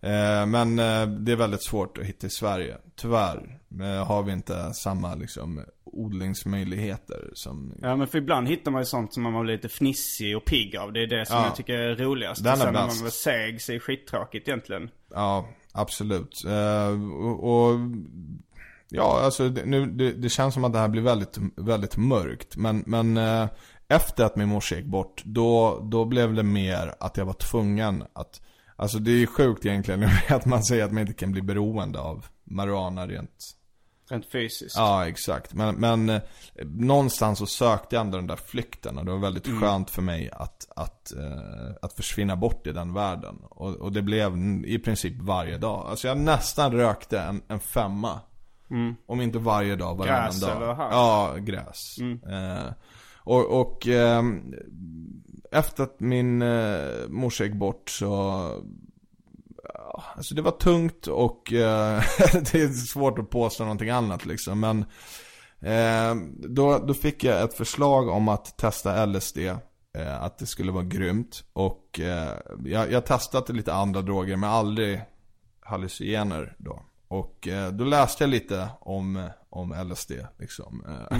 [0.00, 2.76] Eh, men eh, det är väldigt svårt att hitta i Sverige.
[2.96, 7.74] Tyvärr eh, har vi inte samma liksom odlingsmöjligheter som...
[7.82, 10.76] Ja men för ibland hittar man ju sånt som man blir lite fnissig och pigg
[10.76, 10.92] av.
[10.92, 11.44] Det är det som Ja.
[11.46, 12.44] jag tycker är roligast.
[12.44, 14.90] Den är Sen när man var seg så är det skittråkigt egentligen.
[15.10, 16.42] Ja, absolut.
[17.22, 17.78] Och, och
[18.88, 22.56] ja, alltså det, nu, det, det känns som att det här blir väldigt, väldigt mörkt.
[22.56, 23.18] Men, men
[23.88, 28.04] efter att min morsa gick bort, då, då blev det mer att jag var tvungen
[28.12, 28.40] att
[28.76, 32.00] Alltså det är ju sjukt egentligen att man säger att man inte kan bli beroende
[32.00, 33.54] av marijuana rent
[34.10, 34.76] Rent fysiskt.
[34.76, 35.54] Ja, exakt.
[35.54, 36.22] Men, men eh,
[36.64, 40.30] någonstans så sökte jag ändå den där flykten och det var väldigt skönt för mig
[40.32, 43.36] att, att, eh, att försvinna bort i den världen.
[43.50, 45.86] Och, och det blev i princip varje dag.
[45.88, 48.20] Alltså jag nästan rökte en, en femma.
[49.06, 50.56] Om inte varje dag, varannan Gräs dag.
[50.56, 50.92] eller hasch?
[50.92, 51.98] Ja, gräs.
[52.26, 52.72] Eh,
[53.24, 54.22] och och eh,
[55.52, 58.06] efter att min eh, morsa gick bort så
[59.64, 64.60] ja, Alltså det var tungt och eh, det är svårt att påstå någonting annat liksom.
[64.60, 64.84] Men
[65.60, 66.14] eh,
[66.48, 69.38] då, då fick jag ett förslag om att testa LSD.
[69.98, 71.44] Eh, att det skulle vara grymt.
[71.52, 72.32] Och eh,
[72.64, 75.02] jag, jag testade lite andra droger men aldrig
[75.60, 76.82] hallucinogener då.
[77.08, 80.84] Och eh, då läste jag lite om, om LSD liksom.
[80.88, 81.18] Eh,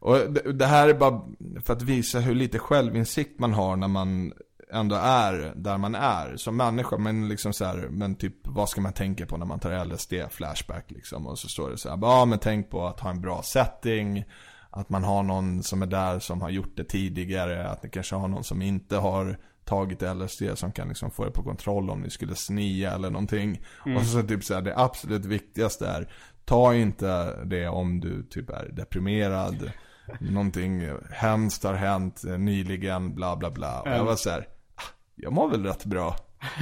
[0.00, 1.22] och det, det här är bara
[1.64, 4.32] för att visa hur lite självinsikt man har när man
[4.72, 6.98] ändå är där man är som människa.
[6.98, 10.14] Men liksom så här, men typ vad ska man tänka på när man tar LSD,
[10.30, 11.26] flashback liksom.
[11.26, 14.24] Och så står det så här, ja men tänk på att ha en bra setting.
[14.70, 17.68] Att man har någon som är där som har gjort det tidigare.
[17.68, 21.30] Att ni kanske har någon som inte har tagit LSD som kan liksom få det
[21.30, 23.60] på kontroll om ni skulle snia eller någonting.
[23.96, 26.12] Och så, så typ så här, det absolut viktigaste är,
[26.44, 29.72] ta inte det om du typ är deprimerad.
[30.20, 33.80] Någonting hemskt har hänt nyligen, bla bla bla.
[33.80, 34.40] Och jag var så här,
[34.74, 34.82] "Ah,
[35.16, 36.16] jag mår väl rätt bra.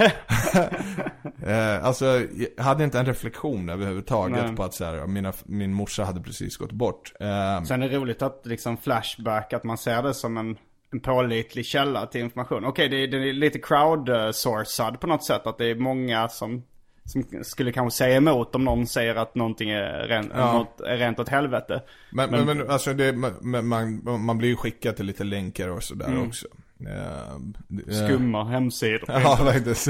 [1.46, 2.04] eh, alltså,
[2.56, 4.56] jag hade inte en reflektion överhuvudtaget Nej.
[4.56, 7.12] på att så här, mina, min morsa hade precis gått bort.
[7.20, 10.56] Eh, Sen är det roligt att liksom flashback, att man ser det som en,
[10.92, 12.64] en pålitlig källa till information.
[12.64, 15.46] Okej, det, är- det är lite crowdsourcad på något sätt.
[15.46, 16.62] Att det är många som,
[17.08, 20.66] som skulle kanske säga emot om någon säger att någonting är, ren, Ja.
[20.86, 21.82] är rent åt helvete.
[22.12, 23.66] Men, men, men alltså det, man,
[24.24, 26.46] man, blir ju skickad till lite länkar och sådär också.
[26.80, 29.04] Eh, det- Skumma hemsidor.
[29.08, 29.88] Ja, faktiskt.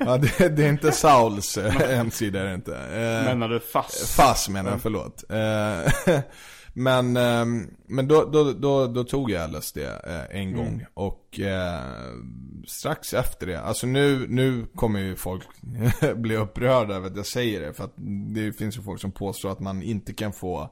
[0.00, 2.76] ja, det, det är inte Sauls eh, hemsida är det inte.
[2.76, 4.16] Eh, Menar du fast?
[4.16, 5.24] Fass menar jag, förlåt.
[5.28, 6.14] Eh,
[6.74, 9.90] men ehm, men då, då, då, då tog jag LSD eh,
[10.30, 10.86] en gång.
[10.94, 11.82] Och eh,
[12.66, 15.42] strax efter det, alltså nu, nu kommer ju folk
[16.16, 17.74] bli upprörda över att jag säger det.
[17.74, 17.94] För att
[18.34, 20.70] det finns ju folk som påstår att man inte kan få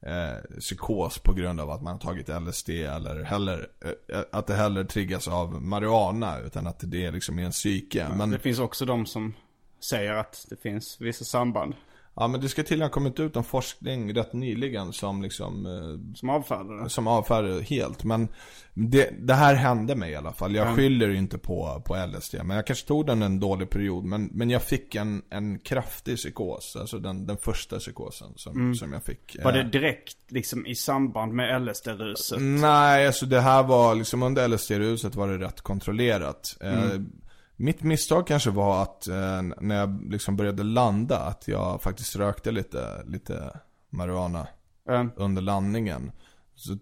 [0.00, 4.54] eh, psykos på grund av att man har tagit LSD eller heller, eh, att det
[4.54, 8.08] heller triggas av marijuana utan att det är liksom i en psyke.
[8.16, 9.34] Men, Det finns också de som
[9.90, 11.74] säger att det finns vissa samband.
[12.18, 16.14] Ja men det ska till ha kommit ut en forskning rätt nyligen som liksom eh,
[16.14, 16.90] Som avfärdar det.
[16.90, 18.04] som avfärdar det helt.
[18.04, 18.28] Men
[18.74, 20.54] det, det här hände mig i alla fall.
[20.54, 22.34] Jag skyller inte på, på LSD.
[22.44, 24.04] Men jag kanske tog den en dålig period.
[24.04, 26.76] Men, men jag fick en, en kraftig psykos.
[26.80, 29.34] Alltså den, den första psykosen som, som jag fick.
[29.34, 29.44] Mm.
[29.44, 32.38] Var det Eh, direkt liksom i samband med LSD-ruset?
[32.40, 36.56] Nej, alltså det här var liksom under LSD-ruset var det rätt kontrollerat.
[36.60, 37.00] Eh,
[37.58, 42.50] mitt misstag kanske var att eh, när jag liksom började landa, att jag faktiskt rökte
[42.50, 44.46] lite, lite marijuana
[44.88, 46.12] Eh, under landningen.
[46.54, 46.78] Så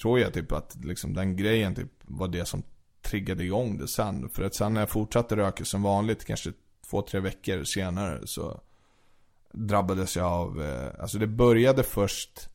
[0.00, 2.62] tror jag typ att liksom den grejen typ var det som
[3.02, 4.28] triggade igång det sen.
[4.28, 6.52] För att sen när jag fortsatte röka som vanligt, kanske
[6.90, 8.60] två, tre veckor senare så
[9.52, 12.48] drabbades jag av, eh, alltså det började först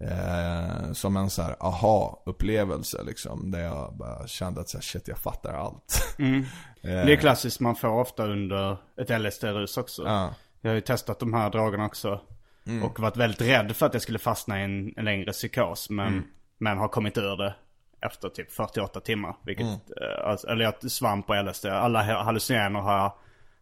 [0.00, 3.50] eh, som en så här aha-upplevelse liksom.
[3.50, 6.16] Där jag bara kände att så här, shit jag fattar allt.
[6.84, 10.02] Eh, Det är klassiskt, man får ofta under ett LSD-rus också.
[10.06, 10.34] Ja.
[10.60, 12.20] Jag har ju testat de här drogerna också.
[12.66, 12.82] Mm.
[12.84, 15.90] Och varit väldigt rädd för att jag skulle fastna i en, en längre psykos.
[15.90, 16.24] Men, Mm.
[16.58, 17.54] men har kommit ur det
[18.06, 19.36] efter typ 48 timmar.
[19.44, 19.74] Vilket, Mm.
[19.76, 21.66] eh, alltså, eller jag svamp på LSD.
[21.66, 23.12] Alla hallucinogener har jag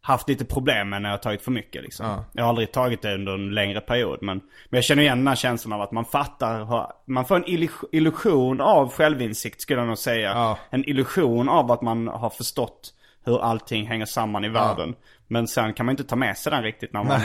[0.02, 2.06] haft lite problem med när jag har tagit för mycket liksom.
[2.06, 2.24] Ja.
[2.32, 4.18] Jag har aldrig tagit det under en längre period.
[4.22, 6.86] Men, men jag känner igen den här känslan av att man fattar.
[7.06, 10.30] Man får en illu- illusion av självinsikt skulle jag nog säga.
[10.30, 10.58] Ja.
[10.70, 14.94] En illusion av att man har förstått hur allting hänger samman i världen.
[15.28, 17.20] Men sen kan man inte ta med sig den riktigt när man...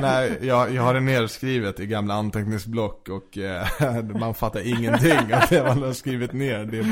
[0.00, 3.66] Nej, jag, jag har det nedskrivet i gamla anteckningsblock och eh,
[4.20, 6.64] man fattar ingenting av det man har skrivit ner.
[6.64, 6.82] Det är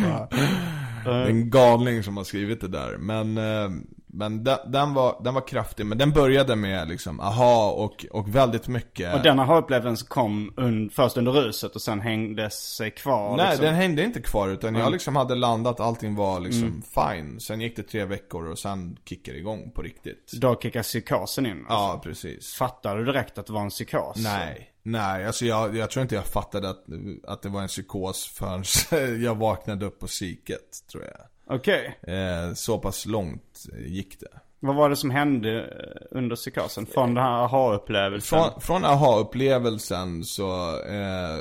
[1.05, 2.97] bara en galning som har skrivit det där.
[2.99, 3.71] Men, eh,
[4.17, 8.35] men den, den, var, den var kraftig, men den började med liksom, aha, och, och
[8.35, 13.37] väldigt mycket Och denna aha-upplevelsen kom un, först under ruset och sen hängde sig kvar.
[13.37, 13.65] Nej, liksom.
[13.65, 17.41] den hängde inte kvar utan jag liksom hade landat, allting var liksom fine.
[17.41, 20.33] Sen gick det tre veckor och sen kickade det igång på riktigt.
[20.33, 21.53] Då kickar psykosen in.
[21.53, 21.75] Alltså.
[21.75, 22.55] Ja, precis.
[22.55, 24.17] Fattade du direkt att det var en psykos?
[24.17, 26.85] Nej, Nej, alltså jag, jag tror inte jag fattade att,
[27.27, 31.21] att det var en psykos förrän jag vaknade upp på psyket, tror jag.
[31.47, 31.99] Okej.
[32.03, 34.41] Eh, så pass långt gick det.
[34.61, 36.87] Vad var det som hände eh, under psykosen?
[36.87, 38.39] Från den här aha-upplevelsen?
[38.39, 41.39] Från, från aha-upplevelsen så, eh,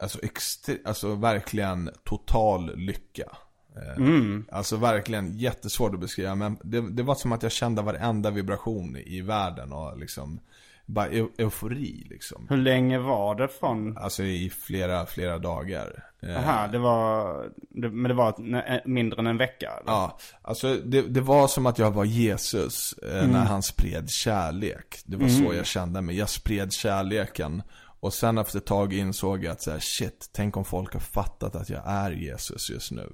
[0.00, 3.36] alltså, extre- alltså verkligen total lycka.
[3.76, 4.04] Eh,
[4.52, 8.96] Alltså verkligen jättesvårt att beskriva men det, det var som att jag kände varenda vibration
[8.96, 10.40] i världen och liksom
[10.88, 12.46] bara eu- eufori liksom.
[12.50, 13.98] Hur länge var det från?
[13.98, 16.04] Alltså i flera, flera dagar.
[16.22, 19.66] Eh, Aha, det var, det, men det var ett- mindre än en vecka?
[19.66, 19.92] Eller?
[19.92, 24.98] Ja, alltså det, det var som att jag var Jesus eh, när han spred kärlek.
[25.04, 26.18] Det var så jag kände mig.
[26.18, 27.62] Jag spred kärleken.
[28.00, 31.00] Och sen efter ett tag insåg jag att så här, shit, tänk om folk har
[31.00, 33.12] fattat att jag är Jesus just nu.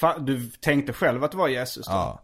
[0.00, 1.92] Fa- du tänkte själv att det var Jesus då?
[1.92, 2.20] Ja.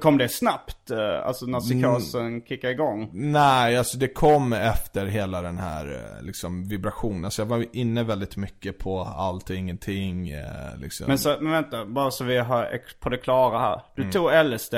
[0.00, 0.90] Kom det snabbt?
[0.90, 3.10] eh, Alltså när psykosen kickade igång?
[3.12, 5.86] Nej, alltså det kom efter hela den här
[6.18, 7.24] eh, liksom vibrationen.
[7.24, 10.30] Alltså jag var inne väldigt mycket på allt och ingenting.
[10.30, 11.06] eh, Liksom.
[11.08, 13.82] Men, så, men vänta, bara så vi har på det klara här.
[13.96, 14.12] Du Mm.
[14.12, 14.74] tog LSD,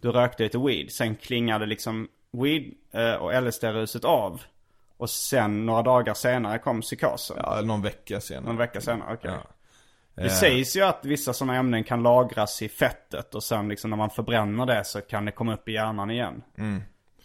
[0.00, 0.90] du rökte lite weed.
[0.92, 2.64] Sen klingade liksom weed
[3.20, 4.40] och LSD-ruset av.
[4.96, 7.36] Och sen några dagar senare kom psykosen.
[7.42, 8.44] ja, någon vecka senare.
[8.46, 9.30] Någon vecka senare, okej.
[9.30, 9.50] Ja.
[10.18, 10.30] Det Eh.
[10.32, 14.10] sägs ju att vissa sådana ämnen kan lagras i fettet och sen liksom när man
[14.10, 16.42] förbränner det så kan det komma upp i hjärnan igen.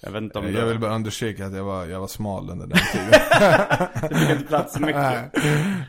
[0.06, 0.50] Jag vet inte om det...
[0.52, 0.62] Mm.
[0.62, 3.10] Jag vill bara undersöka att jag var, jag var smal under den tiden.
[4.10, 5.32] det fick inte plats så mycket.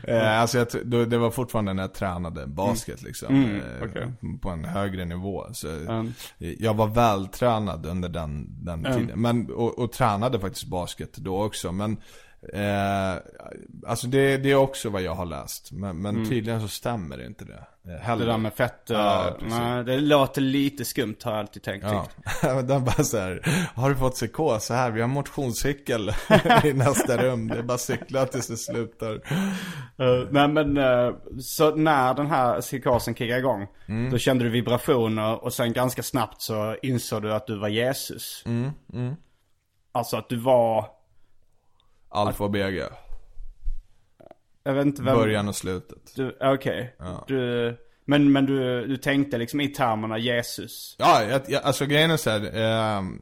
[0.03, 3.35] Eh, alltså jag, då, det var fortfarande när jag tränade basket liksom.
[3.35, 4.11] Mm, eh, okej.
[4.41, 5.45] På en högre nivå.
[5.53, 6.13] Så Mm.
[6.39, 9.21] eh, Jag var vältränad under den, den tiden.
[9.21, 11.71] Men, och, och tränade faktiskt basket då också.
[11.71, 11.97] Men
[12.53, 13.13] eh,
[13.87, 15.71] alltså det, det är också vad jag har läst.
[15.71, 17.53] Men, men tydligen så stämmer inte det.
[17.53, 17.97] Eh, Mm.
[17.97, 18.25] Det heller.
[18.25, 19.53] där med fett, eh, Ja, precis.
[19.59, 21.85] nej, det låter lite skumt har jag alltid tänkt.
[22.43, 23.41] Ja, den bara så här,
[23.75, 24.65] har du fått psykos?
[24.65, 26.09] Så här, vi har motionscykel
[26.63, 27.47] i nästa rum.
[27.47, 29.13] Det är bara att cykla tills det slutar.
[29.99, 34.11] Eh, nej men, eh, så när den här psykosen kickade igång, Mm.
[34.11, 38.43] då kände du vibrationer och sen ganska snabbt så insåg du att du var Jesus.
[38.45, 39.15] Mm,
[39.91, 40.85] Alltså att du var,
[42.15, 42.89] Alfa och Bega.
[44.63, 45.15] jag vet inte vem...
[45.15, 46.15] Början och slutet.
[46.41, 46.95] Okej.
[47.27, 50.95] Du, men men du, du tänkte liksom i termerna Jesus.
[50.99, 53.21] Ja, jag, jag, alltså grejen är så här, ehm,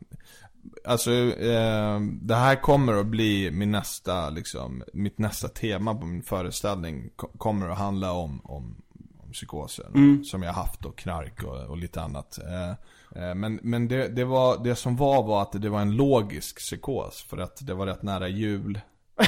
[0.86, 6.24] Alltså, ehm, det här kommer att bli min nästa, liksom, mitt nästa tema på min
[6.24, 8.82] föreställning ko- Kommer att handla om, om,
[9.20, 9.86] om psykoser
[10.24, 12.76] Som jag haft och knark och, och lite annat Eh, eh,
[13.16, 17.26] Men, men det, det, var, det som var var att det var en logisk psykos
[17.30, 18.80] För att det var rätt nära jul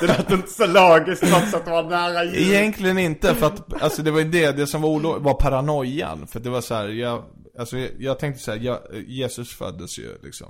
[0.00, 2.36] Det lät inte så logiskt trots att det var nära jul.
[2.36, 6.26] Egentligen inte, för att alltså det var det, det som var olo- var paranoian.
[6.26, 7.24] För det var så här, jag,
[7.58, 10.48] alltså jag, jag tänkte så här, jag, Jesus föddes ju liksom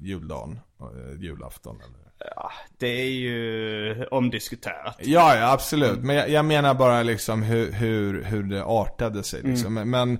[0.00, 1.99] juldagen, eh, julafton eller.
[2.78, 4.96] Det är ju omdiskuterat.
[4.98, 5.98] Ja, ja absolut.
[5.98, 9.74] Men jag, jag menar bara liksom hur, hur, hur det artade sig liksom.
[9.74, 10.18] Men, men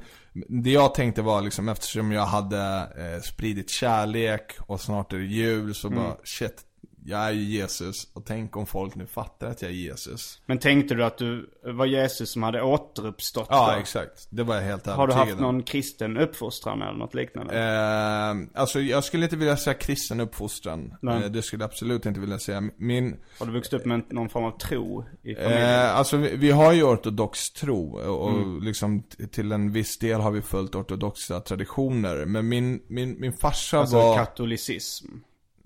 [0.49, 2.59] det jag tänkte var liksom eftersom jag hade
[2.99, 6.63] eh, spridit kärlek och snart är det jul så bara shit,
[7.11, 8.09] jag är ju Jesus.
[8.15, 10.43] Och tänk om folk nu fattar att jag är Jesus.
[10.47, 13.81] Men tänkte du att du var Jesus som hade återuppstått Ja, då?
[13.81, 14.27] exakt.
[14.31, 17.59] Det var jag helt Har du övertygad haft någon kristen uppfostran eller något liknande?
[17.59, 20.95] Eh, alltså jag skulle inte vilja säga kristen uppfostran.
[21.03, 21.25] Nej.
[21.25, 22.63] Eh, det skulle jag absolut inte vilja säga.
[22.77, 25.63] Min, Har du vuxit upp med någon form av tro i familjen?
[25.63, 28.63] eh, alltså vi, vi har ju ortodox tro och och Mm.
[28.63, 29.03] liksom
[29.33, 32.25] till en viss del har vi följt ortodoxa traditioner.
[32.27, 35.07] Men min, min, min farsa alltså var, katolicism.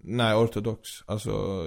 [0.05, 1.65] Nej ortodox, alltså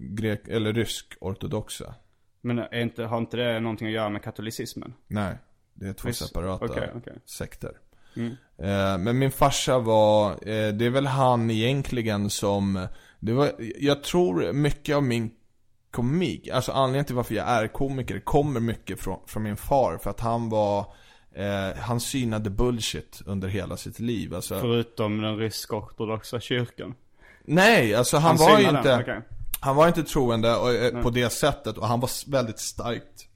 [0.00, 1.94] grek, eller rysk ortodoxa.
[2.40, 4.94] Men är inte, har inte det någonting att göra med katolicismen?
[5.06, 5.38] Nej,
[5.74, 6.26] det är två Visst.
[6.26, 7.14] separata Okej, okej.
[7.24, 7.72] sekter.
[8.16, 8.30] Mm.
[8.58, 12.86] Eh, men min farsa var, eh, det är väl han egentligen som,
[13.20, 15.30] det var, jag tror mycket av min
[15.90, 19.98] komik, alltså anledningen till varför jag är komiker kommer mycket från, från min far.
[19.98, 20.80] För att han var,
[21.34, 24.34] eh, han synade bullshit under hela sitt liv.
[24.34, 26.94] Alltså, Förutom den rysk-ortodoxa kyrkan.
[27.44, 29.22] Nej, alltså han, Han var ju inte, okej.
[29.60, 33.28] han var inte troende och, eh, på det sättet och han var väldigt starkt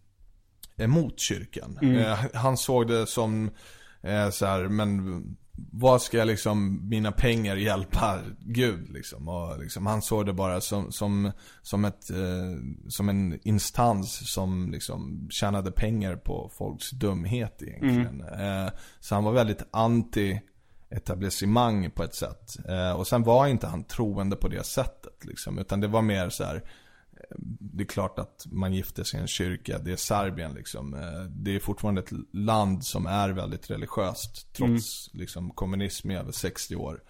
[0.76, 1.78] emot kyrkan.
[1.82, 1.96] Mm.
[1.96, 3.50] Eh, han såg det som
[4.02, 5.22] eh, så här, men
[5.72, 9.28] vad ska jag liksom, mina pengar hjälpa Gud liksom?
[9.28, 11.32] Och liksom, han såg det bara som, som,
[11.62, 18.20] som ett, eh, som en instans som liksom tjänade pengar på folks dumhet egentligen.
[18.20, 18.68] Eh,
[19.00, 20.40] så han var väldigt anti
[20.90, 22.56] etablissemang på ett sätt.
[22.68, 26.28] Eh, och sen var inte han troende på det sättet liksom, utan det var mer
[26.30, 26.54] så här.
[27.12, 30.94] eh, Det är klart att man gifter sig i en kyrka, det är Serbien liksom.
[30.94, 36.32] Eh, Det är fortfarande ett land som är väldigt religiöst, trots liksom kommunism i över
[36.32, 37.02] 60 år.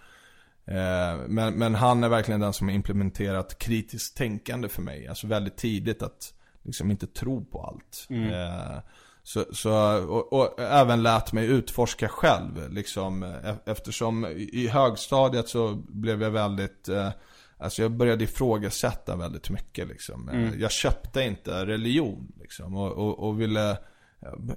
[1.27, 5.07] Men, men han är verkligen den som har implementerat kritiskt tänkande för mig.
[5.07, 8.07] Alltså väldigt tidigt att liksom inte tro på allt.
[8.31, 8.77] Eh,
[9.27, 9.71] så, så
[10.07, 12.71] och, och även lät mig utforska själv.
[12.71, 17.09] Liksom, eh, eftersom i högstadiet så blev jag väldigt eh,
[17.57, 20.29] Alltså jag började ifrågasätta väldigt mycket liksom.
[20.29, 22.75] Eh, Jag köpte inte religion liksom.
[22.75, 23.77] Och, och, och ville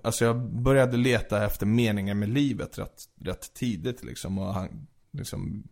[0.02, 4.38] Alltså jag började leta efter meningen med livet rätt, rätt tidigt liksom.
[4.38, 5.62] Och han liksom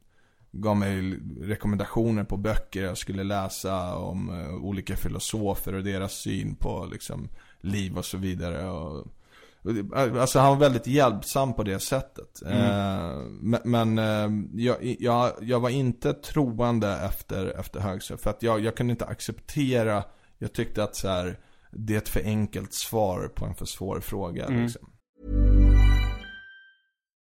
[0.53, 6.55] gav mig rekommendationer på böcker jag skulle läsa om eh, olika filosofer och deras syn
[6.55, 7.29] på liksom
[7.61, 8.71] liv och så vidare.
[8.71, 9.07] Och,
[9.95, 12.43] alltså han var väldigt hjälpsam på det sättet.
[12.47, 13.19] Eh,
[13.65, 18.23] men eh, jag, jag, jag var inte troende efter, efter högstadiet.
[18.23, 20.05] För att jag, jag kunde inte acceptera,
[20.39, 21.39] jag tyckte att så här,
[21.71, 24.49] det är ett för enkelt svar på en för svår fråga.
[24.49, 24.91] Liksom.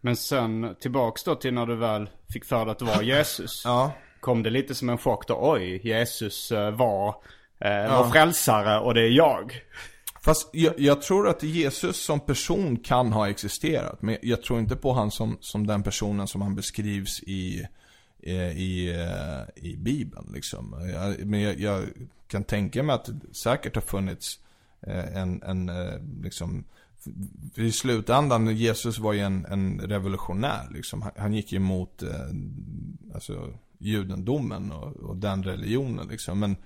[0.00, 3.62] Men sen tillbaks då till när du väl fick för dig att det var Jesus.
[3.64, 3.92] Ja.
[4.20, 5.38] Kom det lite som en chock då?
[5.40, 7.08] Oj, Jesus eh, var
[7.58, 9.62] eh, vår frälsare och det är jag.
[10.20, 14.02] Fast jag, jag tror att Jesus som person kan ha existerat.
[14.02, 17.66] Men jag tror inte på han som, som den personen som han beskrivs i,
[18.22, 20.32] eh, i, eh, i Bibeln.
[20.34, 20.90] Liksom.
[20.92, 21.84] Jag, men jag, jag
[22.28, 24.38] kan tänka mig att det säkert har funnits
[25.14, 25.70] en, en
[26.22, 26.64] liksom,
[27.56, 30.68] i slutändan, Jesus var ju en, en revolutionär.
[30.70, 31.02] Liksom.
[31.02, 32.08] Han, han gick ju emot eh,
[33.14, 36.08] alltså, judendomen och, och den religionen.
[36.08, 36.38] Liksom.
[36.40, 36.56] Men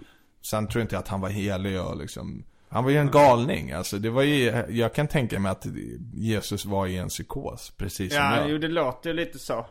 [0.42, 3.72] sen tror jag inte att han var helig och liksom han var ju en galning,
[3.72, 5.66] alltså det var ju, jag kan tänka mig att
[6.14, 8.50] Jesus var i en psykos, precis som Ja, jag.
[8.50, 9.66] jo det låter ju lite så.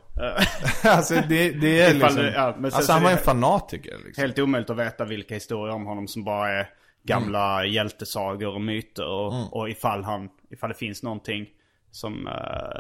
[0.84, 4.22] alltså det, det är liksom, det- ja, alltså så han var en fanatiker liksom.
[4.22, 6.70] Helt omöjligt att veta vilka historier om honom som bara är
[7.04, 7.72] gamla Mm.
[7.74, 9.08] hjältesagor och myter.
[9.08, 11.46] Och, och ifall, han, ifall det finns någonting
[11.92, 12.28] som...
[12.28, 12.34] eh,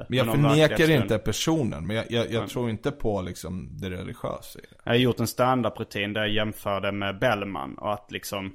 [0.09, 4.59] Men jag förnekar inte personen, men jag, jag, jag tror inte på liksom det religiösa.
[4.83, 8.53] Jag har gjort en stand-up-rutin där jag jämförde med Bellman och att liksom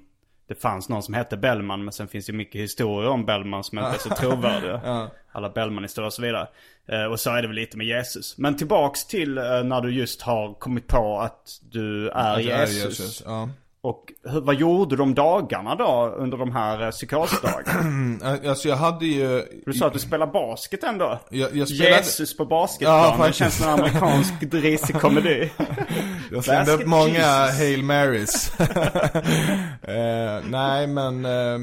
[0.49, 3.79] det fanns någon som hette Bellman men sen finns det mycket historier om Bellman som
[3.79, 5.09] inte är så trovärdiga.
[5.33, 6.49] Alla Bellman-historier och så vidare.
[6.89, 8.39] Eh, och så är det väl lite med Jesus.
[8.39, 12.59] Men tillbaks till eh, när du just har kommit på att du är Att jag
[12.61, 13.23] är Jesus.
[13.27, 13.49] Ja.
[13.87, 17.81] Och hur, vad gjorde du de dagarna då under de här eh, psykosdagarna?
[17.81, 19.43] Mm, Alltså jag hade ju...
[19.67, 21.21] Du sa att du spelar basket ändå.
[21.31, 21.97] Jag, jag spelade...
[21.97, 23.11] Jesus på basketplan.
[23.11, 23.39] det faktiskt.
[23.39, 25.53] känns som en amerikansk risig komedi.
[26.33, 27.59] Jag slängde upp många Jesus.
[27.59, 28.61] Hail Marys.
[28.61, 31.55] eh, nej men, eh,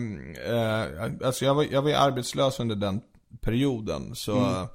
[0.56, 3.02] eh, alltså jag var, jag var ju arbetslös under den
[3.42, 4.16] perioden.
[4.16, 4.66] Så eh,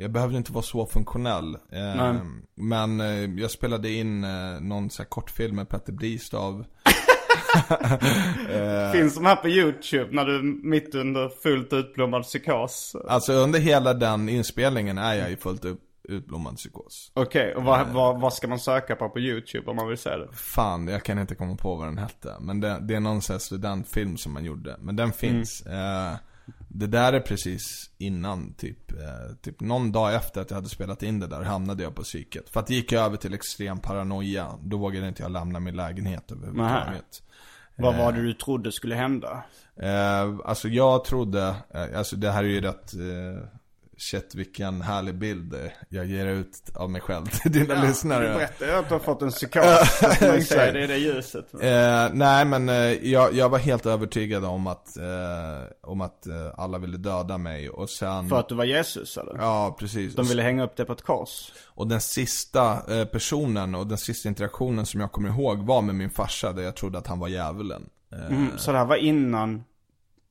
[0.00, 1.54] jag behövde inte vara så funktionell.
[1.72, 2.14] Eh,
[2.54, 6.64] men eh, jag spelade in eh, någon så här kortfilm med Petter Bristav.
[8.92, 12.96] Finns de här på YouTube när du mitt under fullt utblommad psykos?
[13.08, 17.12] Alltså under hela den inspelningen är jag i fullt upp, utblommad psykos.
[17.14, 20.10] Okej, och vad, vad, vad ska man söka på på YouTube om man vill se
[20.16, 20.28] det?
[20.32, 22.36] Fan, jag kan inte komma på vad den hette.
[22.40, 24.76] Men det, det är någon sån här studentfilm som man gjorde.
[24.80, 25.60] Men den finns.
[25.66, 26.14] Eh,
[26.68, 31.02] Det där är precis innan, typ, eh, typ någon dag efter att jag hade spelat
[31.02, 32.50] in det där hamnade jag på psyket.
[32.50, 34.46] För att det gick över till extrem paranoia.
[34.62, 37.22] Då vågade inte jag lämna min lägenhet överhuvudtaget.
[37.78, 39.42] Vad var det du trodde skulle hända?
[39.76, 43.48] Eh, alltså jag trodde, eh, alltså det här är ju rätt, eh,
[43.98, 45.54] shit vilken härlig bild
[45.88, 48.34] jag ger ut av mig själv till dina Du lyssnare.
[48.34, 49.64] berättade ju att du har fått en psykos.
[50.48, 51.54] ser det i det ljuset.
[51.54, 52.74] Eh, nej men eh,
[53.08, 55.04] jag, jag var helt övertygad om att, eh,
[55.82, 59.36] om att eh, alla ville döda mig och sen För att du var Jesus eller?
[59.38, 60.14] Ja precis.
[60.14, 61.52] De ville hänga upp det på ett kors.
[61.66, 65.94] Och den sista eh, personen och den sista interaktionen som jag kommer ihåg var med
[65.94, 67.82] min farsa där jag trodde att han var djävulen.
[68.12, 69.64] Eh, Mm, så det här var innan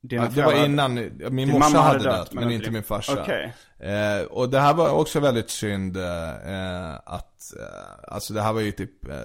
[0.02, 3.22] dina Ja, det var innan, min Din morsa hade hade dött, men, inte min farsa.
[3.22, 3.54] Okej.
[3.78, 8.60] Eh, och det här var också väldigt synd, eh, att, eh, alltså det här var
[8.60, 9.16] ju typ eh,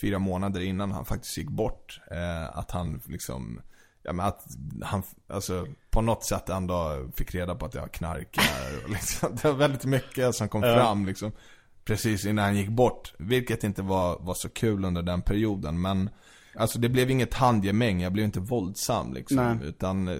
[0.00, 2.00] fyra månader innan han faktiskt gick bort.
[2.10, 3.60] Eh, att han liksom,
[4.02, 4.44] ja men att
[4.82, 9.44] han, alltså på något sätt ändå fick reda på att jag knarkar och liksom, det
[9.44, 11.32] var väldigt mycket som kom fram liksom.
[11.84, 13.12] Precis innan han gick bort.
[13.18, 15.80] Vilket inte var, var så kul under den perioden.
[15.80, 16.10] Men
[16.54, 18.00] alltså det blev inget handgemäng.
[18.00, 19.36] Jag blev inte våldsam liksom.
[19.36, 19.68] Nej.
[19.68, 20.18] Utan eh,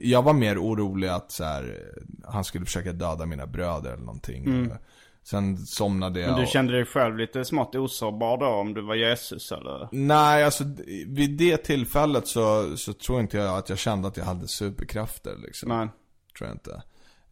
[0.00, 4.04] jag var mer orolig att så här, eh, han skulle försöka döda mina bröder eller
[4.04, 4.44] någonting.
[4.44, 4.70] Mm.
[4.70, 4.76] Eh,
[5.24, 6.30] Sen somnade jag.
[6.30, 9.88] Men du kände dig själv lite smått osårbar då om du var Jesus eller?
[9.92, 10.64] Nej, alltså
[11.06, 15.36] vid det tillfället så, så tror inte jag att jag kände att jag hade superkrafter
[15.46, 15.68] liksom.
[15.68, 15.88] Nej.
[16.38, 16.82] Tror jag inte.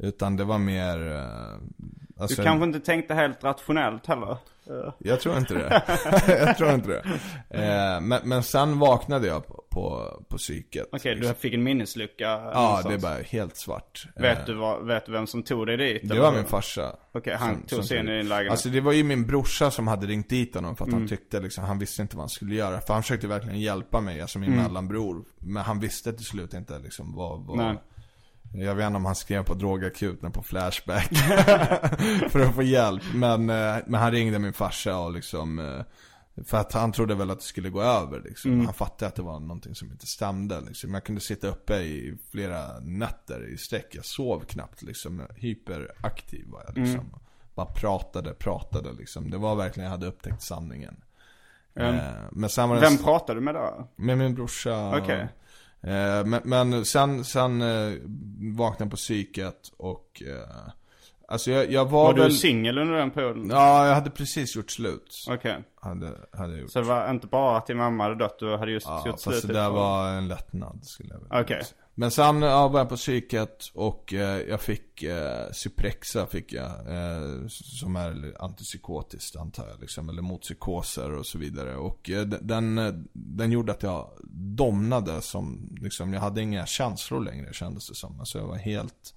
[0.03, 4.31] Utan det var mer, eh, alltså, Du kanske inte tänkte helt rationellt heller?
[4.67, 5.83] Eh, Jag tror inte det.
[6.47, 7.03] jag tror inte det.
[7.51, 10.89] Eh, men, men sen vaknade jag på, på, på psyket.
[10.93, 11.33] Okej, liksom.
[11.35, 12.87] du fick en minneslucka Ja, någonstans.
[12.87, 14.07] det är bara helt svart.
[14.17, 16.01] Vet du, vad, vet du vem som tog dig dit?
[16.05, 16.23] Det eller?
[16.23, 16.97] var min farsa.
[17.13, 18.51] Okej, han som- tog sig in i din lägenhet.
[18.51, 21.01] Alltså det var ju min brorsa som hade ringt dit honom för att Mm.
[21.01, 22.81] han tyckte liksom, han visste inte vad han skulle göra.
[22.81, 24.63] För han försökte verkligen hjälpa mig, alltså min Mm.
[24.65, 25.25] mellanbror.
[25.39, 27.77] Men han visste till slut inte liksom vad, vad Nej.
[28.53, 31.09] Jag vet inte om han skrev på drogakuten på Flashback
[32.31, 35.81] För att få hjälp men, eh, men han ringde min farsa och liksom eh,
[36.45, 38.53] För att han trodde väl att det skulle gå över liksom.
[38.53, 38.65] Mm.
[38.65, 40.95] Han fattade att det var någonting som inte stämde liksom.
[40.95, 46.65] Jag kunde sitta uppe i flera nätter i sträck Jag sov knappt liksom Hyperaktiv var
[46.67, 47.15] jag liksom Mm.
[47.55, 50.97] Bara pratade, pratade liksom Det var verkligen, jag hade upptäckt sanningen
[51.75, 51.95] Mm.
[51.95, 53.89] Eh, Men sen var det Vem pratade du med då?
[53.97, 54.99] med min brorsa.
[54.99, 55.21] Okej.
[55.21, 55.27] Eh,
[55.81, 57.93] men, men sen, sen eh,
[58.57, 60.73] vaknade på psyket och eh,
[61.29, 63.51] Alltså jag, jag var, Var väl du singel under den perioden?
[63.51, 65.25] Ja, jag hade precis gjort slut.
[65.31, 65.57] Okej.
[65.81, 66.71] Hade, hade jag gjort.
[66.71, 69.11] Så det var inte bara att din mamma hade dött, du hade just Ja, gjort
[69.23, 69.47] fast slut?
[69.47, 71.65] det där ifrån- var en lättnad skulle jag vilja Okej.
[71.65, 71.77] säga.
[72.01, 76.71] Men sen ja, var jag på psyket och eh, jag fick eh, Cyprexa fick jag.
[76.71, 80.09] Eh, som är antipsykotiskt antar jag liksom.
[80.09, 81.77] Eller mot psykoser och så vidare.
[81.77, 87.25] Och eh, den, eh, den gjorde att jag domnade som, liksom, jag hade inga känslor
[87.25, 88.21] längre kändes det som.
[88.21, 89.15] Alltså jag var helt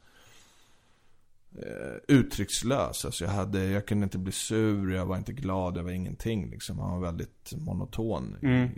[1.61, 3.05] eh, uttryckslös.
[3.05, 6.49] Alltså jag, hade, jag kunde inte bli sur, jag var inte glad, jag var ingenting
[6.49, 6.79] liksom.
[6.79, 8.35] Han var väldigt monoton.
[8.41, 8.69] Mm.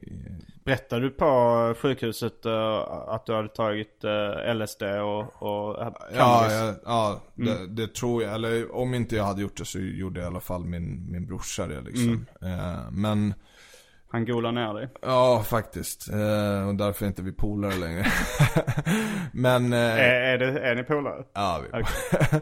[0.63, 6.73] Berättade du på sjukhuset eh, att du hade tagit eh, LSD och, och Ja, ja,
[6.85, 7.75] ja Mm.
[7.75, 8.33] det, det tror jag.
[8.33, 11.67] Eller om inte jag hade gjort det så gjorde i alla fall min, min brorsa
[11.67, 12.25] det liksom.
[12.41, 12.59] Mm.
[12.59, 13.33] Eh, men,
[14.15, 14.89] Han golade ner dig?
[15.01, 16.09] ja faktiskt.
[16.09, 18.05] Eh, och därför är inte vi polare längre.
[19.33, 19.73] men...
[19.73, 21.23] Eh, Är, är, det, är ni polare?
[21.33, 22.41] Ja, vi Okej.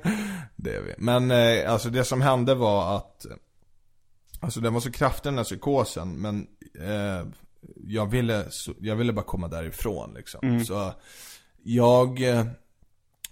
[0.55, 0.93] det är vi.
[0.97, 3.25] Men eh, alltså det som hände var att
[4.39, 6.47] Alltså den var så kraftig den här psykosen men
[6.79, 7.27] eh,
[7.87, 8.45] jag, ville,
[8.79, 10.39] jag ville bara komma därifrån liksom.
[10.43, 10.65] Mm.
[10.65, 10.93] Så
[11.63, 12.45] jag, eh,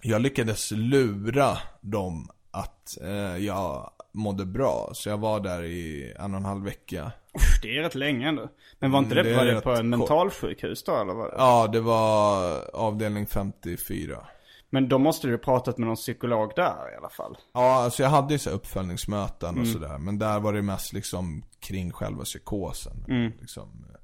[0.02, 4.90] jag lyckades lura dem att eh, jag mådde bra.
[4.94, 7.12] Så jag var där i en och en halv vecka.
[7.62, 8.48] Det är rätt länge ändå.
[8.78, 11.14] Men var inte det, Det är var det på en mentalsjukhus då eller?
[11.14, 11.34] Vad?
[11.36, 14.26] Ja, det var avdelning 54.
[14.70, 17.36] Men då måste du ha pratat med någon psykolog där i alla fall.
[17.54, 19.72] Ja, alltså jag hade ju så uppföljningsmöten och Mm.
[19.72, 19.98] sådär.
[19.98, 23.04] Men där var det mest liksom kring själva psykosen.
[23.08, 23.32] Mm.
[23.40, 24.00] Liksom, eh,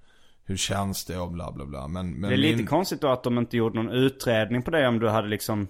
[0.48, 1.88] hur känns det och bla bla bla.
[1.88, 4.70] Men, men det är lite min- konstigt då att de inte gjorde någon utredning på
[4.70, 5.68] det om du hade liksom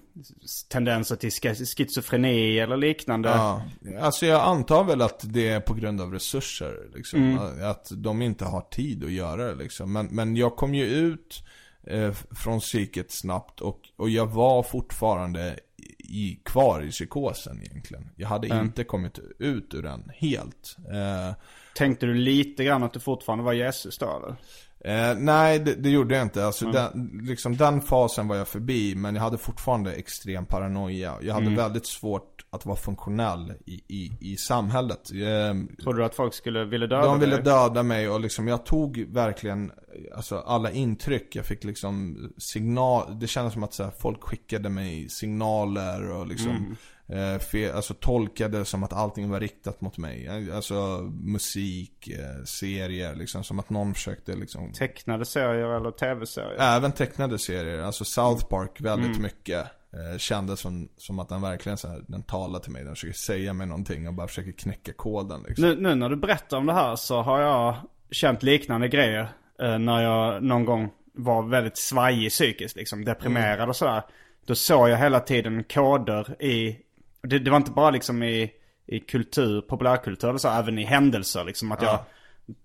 [0.68, 1.30] tendenser till
[1.66, 3.28] schizofreni eller liknande.
[3.28, 3.62] Ja,
[4.00, 7.22] alltså jag antar väl att det är på grund av resurser liksom.
[7.22, 7.70] Mm.
[7.70, 9.92] Att de inte har tid att göra det liksom.
[9.92, 11.42] Men, men jag kom ju ut
[11.86, 15.58] eh, från psyket snabbt och, och jag var fortfarande
[15.98, 18.10] i, kvar i psykosen egentligen.
[18.16, 18.64] Jag hade Mm.
[18.66, 20.76] inte kommit ut ur den helt.
[20.92, 21.34] Eh,
[21.76, 24.36] Tänkte du lite grann att du fortfarande var Jesus då eller?
[24.84, 26.46] Eh, nej, det, det gjorde jag inte.
[26.46, 26.74] Alltså, Mm.
[26.74, 31.14] den, liksom, den fasen var jag förbi, men jag hade fortfarande extrem paranoia.
[31.22, 31.56] Jag hade Mm.
[31.58, 35.10] väldigt svårt att vara funktionell i, i, i samhället.
[35.12, 37.44] Eh, Trodde du att folk skulle vilja döda de ville dig?
[37.44, 39.72] döda mig och liksom, jag tog verkligen,
[40.16, 44.68] alltså alla intryck, jag fick liksom signal, det kändes som att så här, folk skickade
[44.68, 46.76] mig signaler och liksom
[47.08, 50.50] eh, fe, alltså tolkade som att allting var riktat mot mig.
[50.54, 50.74] Alltså
[51.22, 56.76] musik, eh, serier, liksom som att någon försökte liksom Tecknade serier eller tv-serier?
[56.76, 59.66] Även tecknade serier, alltså South Park väldigt mycket.
[59.92, 63.14] Eh, kändes som, som att den verkligen så här, den talar till mig, den försöker
[63.14, 65.64] säga mig någonting och bara försöker knäcka koden liksom.
[65.64, 67.76] Nu, nu när du berättar om det här så har jag
[68.10, 69.28] känt liknande grejer.
[69.62, 74.02] Eh, när jag någon gång var väldigt svajig psykiskt liksom, deprimerad och sådär.
[74.46, 76.78] Då såg jag hela tiden koder i,
[77.22, 78.50] det, det var inte bara liksom i,
[78.86, 81.72] i kultur, populärkultur eller så, även i händelser liksom.
[81.72, 81.98] Att jag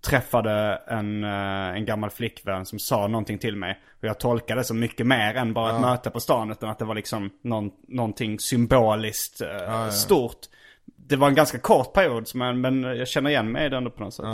[0.02, 3.80] träffade en, eh, en gammal flickvän som sa någonting till mig.
[4.00, 6.52] Och jag tolkade det som mycket mer än bara ett möte på stan.
[6.52, 10.40] Utan att det var liksom någon, någonting symboliskt eh, stort.
[10.86, 13.90] Det var en ganska kort period, men, men jag känner igen mig i det ändå
[13.90, 14.26] på något sätt.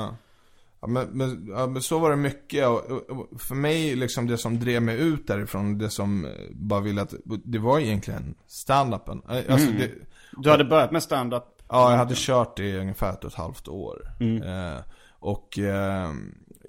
[0.81, 0.87] Ja.
[0.87, 2.67] Men, men, ja, men så var det mycket.
[2.67, 6.31] Och, och, och för mig, liksom det som drev mig ut därifrån, det som eh,
[6.51, 7.13] bara ville att,
[7.43, 9.21] det var egentligen stand-upen.
[9.29, 9.91] Eh, Alltså det,
[10.37, 11.43] Du hade börjat med stand-up?
[11.69, 14.01] Ja, jag hade kört det i ungefär ett och ett halvt år.
[14.19, 14.79] Eh,
[15.19, 16.09] och eh,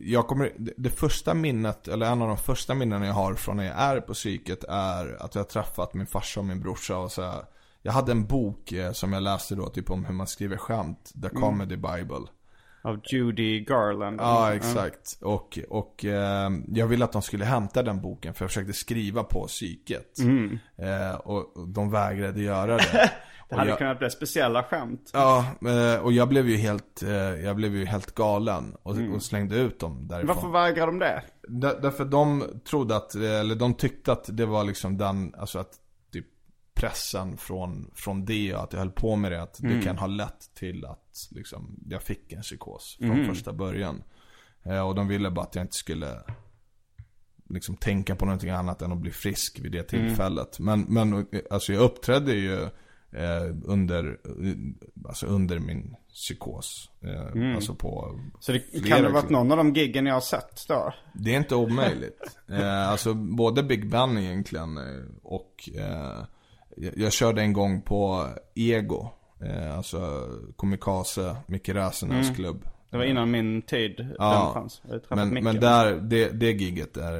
[0.01, 3.57] jag kommer, det, det första minnet, eller en av de första minnen jag har från
[3.57, 6.97] när jag är på psyket är att jag har träffat min farsa och min brorsa
[6.99, 7.45] och så här,
[7.83, 11.13] Jag hade en bok eh, som jag läste då, typ om hur man skriver skämt,
[11.23, 12.27] The Comedy Bible.
[12.83, 14.21] Av Judy Garland?
[14.21, 15.19] Ja, exakt.
[15.21, 19.23] Och, och eh, jag ville att de skulle hämta den boken för jag försökte skriva
[19.23, 20.19] på psyket.
[20.79, 23.11] Eh, och, och de vägrade göra det.
[23.49, 25.11] Det hade jag- kunnat bli speciella skämt.
[25.13, 27.11] Ja, eh, och jag blev ju helt, eh,
[27.45, 30.37] jag blev ju helt galen och, och slängde ut dem därifrån.
[30.37, 31.23] Varför vägrar de det?
[31.49, 35.73] Där, därför de trodde att, eller de tyckte att det var liksom den, alltså att
[36.81, 40.07] pressen från, från det och att jag höll på med det, att det kan ha
[40.07, 44.03] lett till att liksom jag fick en psykos från första början.
[44.63, 46.21] Eh, och de ville bara att jag inte skulle
[47.49, 50.59] liksom tänka på någonting annat än att bli frisk vid det tillfället.
[50.59, 52.63] Men, men alltså jag uppträdde ju
[53.13, 54.19] eh, under,
[55.09, 56.91] alltså under min psykos.
[57.03, 60.21] Eh, Alltså på Så det kan det ha varit någon av de giggen jag har
[60.21, 60.95] sett då?
[61.15, 62.39] Det är inte omöjligt.
[62.49, 66.25] eh, alltså både Big Ben egentligen eh, och eh,
[66.77, 69.09] jag, jag körde en gång på Ego.
[69.43, 72.65] Eh, alltså Komikaze, Micke Räsenäs klubb.
[72.91, 74.83] Det var innan min tid Ja, den fanns.
[75.09, 77.13] Men, men där, det, det giget är,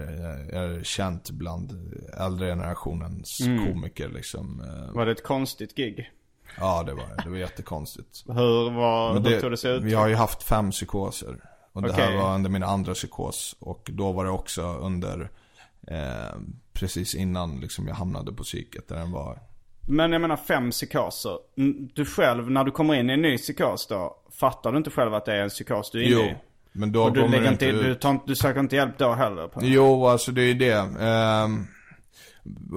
[0.55, 1.73] är känt bland
[2.21, 4.61] äldre generationens komiker liksom.
[4.61, 6.11] Eh, Var det ett konstigt gig?
[6.59, 8.25] Ja det var det, det var jättekonstigt.
[8.27, 9.83] Hur, var, Men hur tog det sig ut?
[9.83, 11.37] Vi har ju haft fem psykoser.
[11.73, 13.57] Och det här var under min andra psykos.
[13.59, 15.31] Och då var det också under,
[15.87, 16.39] eh,
[16.81, 19.39] precis innan liksom jag hamnade på psyket där den var.
[19.89, 21.39] Men jag menar fem psykoser.
[21.59, 24.91] Mm, Du själv, när du kommer in i en ny psykos då, fattar du inte
[24.91, 26.37] själv att det är en psykos du är inne Jo, i?
[26.73, 28.01] men då Och du, kommer inte, inte du, ut.
[28.01, 29.49] tar, du söker inte hjälp då heller?
[29.49, 29.61] På.
[29.63, 30.73] Jo, alltså det är ju det.
[31.01, 31.67] Ehm,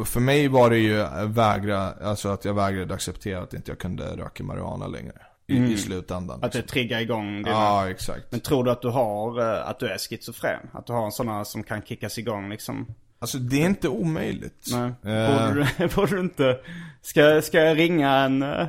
[0.06, 4.04] för mig var det ju vägra, alltså att jag vägrade acceptera att inte jag kunde
[4.18, 5.14] röka marijuana längre.
[5.47, 6.36] I, i slutändan.
[6.36, 6.45] Mm.
[6.45, 6.74] Att det liksom.
[6.74, 7.49] triggar igång dina...
[7.49, 8.32] Ja, exakt.
[8.32, 10.60] Men tror du att du har, eh, att du är schizofren?
[10.74, 12.88] Att du har en sån här som kan kickas igång liksom?
[13.24, 14.67] Alltså det är inte omöjligt.
[14.71, 15.15] Nej.
[15.15, 16.59] Eh, Borde, du, borde du inte...
[17.01, 18.67] Ska, ska jag ringa en, eh,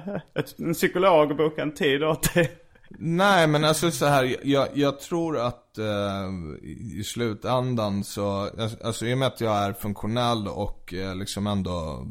[0.59, 2.53] en psykolog och boka en tid åt dig?
[2.99, 5.85] Nej men alltså så här, jag, jag tror att eh,
[6.99, 8.51] i slutändan så,
[8.85, 12.07] alltså i och med att jag är funktionell och eh, liksom ändå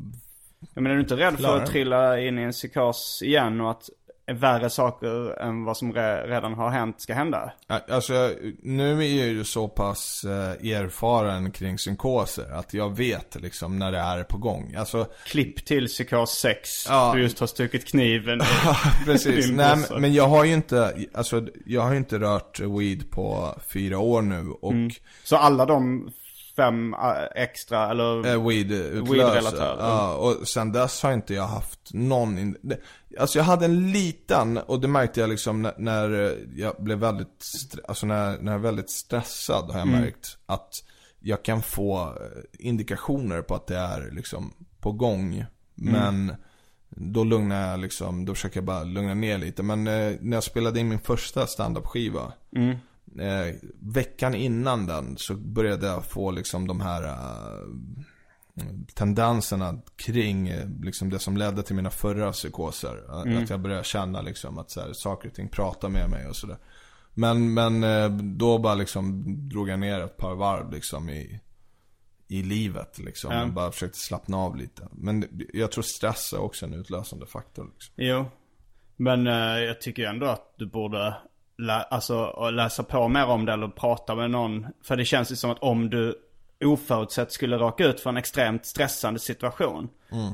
[0.74, 3.90] Men är du inte rädd för att trilla in i en psykos igen och att
[4.32, 7.52] värre saker än vad som re, redan har hänt ska hända?
[7.90, 13.80] Alltså nu är jag ju så pass eh, erfaren kring psykoser att jag vet liksom
[13.80, 14.76] när det är på gång.
[14.76, 16.70] Alltså Klipp till psykos 6.
[16.90, 17.12] Ja.
[17.16, 18.46] Du just har stuckit kniven i
[19.06, 19.52] precis.
[19.52, 24.00] Nej, men- jag har ju inte, alltså jag har ju inte rört weed på fyra
[24.00, 24.74] år nu och
[25.24, 26.12] Så alla de
[26.56, 28.26] fem eh, extra, eller?
[28.34, 28.68] Eh, weed.
[28.72, 32.58] Weed-relaterad, Ja, och sen dess har inte jag haft någon in...
[33.20, 37.40] Alltså jag hade en liten, och det märkte jag liksom när, när jag blev väldigt,
[37.40, 40.70] stre- alltså när, när jag är väldigt stressad har jag märkt att
[41.20, 45.46] jag kan få eh, indikationer på att det är liksom på gång.
[45.76, 46.36] Men
[46.90, 49.64] då lugnar jag liksom, då försöker jag bara lugna ner lite.
[49.64, 52.34] Men eh, när jag spelade in min första standup skiva
[53.20, 60.70] eh, Veckan innan den så började jag få liksom de här eh, tendenserna kring eh,
[60.82, 63.04] liksom det som ledde till mina förra psykoser.
[63.10, 66.28] Eh, Att jag började känna liksom att så här, saker och ting pratar med mig
[66.28, 66.58] och sådär.
[67.14, 71.40] Men, men eh, då bara liksom drog jag ner ett par varv liksom i,
[72.28, 73.34] i livet liksom.
[73.48, 74.88] Och bara försökte slappna av lite.
[74.92, 77.94] Men jag tror stress är också en utlösande faktor liksom.
[77.98, 78.26] Jo.
[78.96, 81.16] Men eh, jag tycker ändå att du borde
[81.64, 84.68] lä- alltså, läsa på mer om det eller prata med någon.
[84.84, 86.16] För det känns ju som att om du
[86.66, 89.90] oförutsett skulle råka ut för en extremt stressande situation.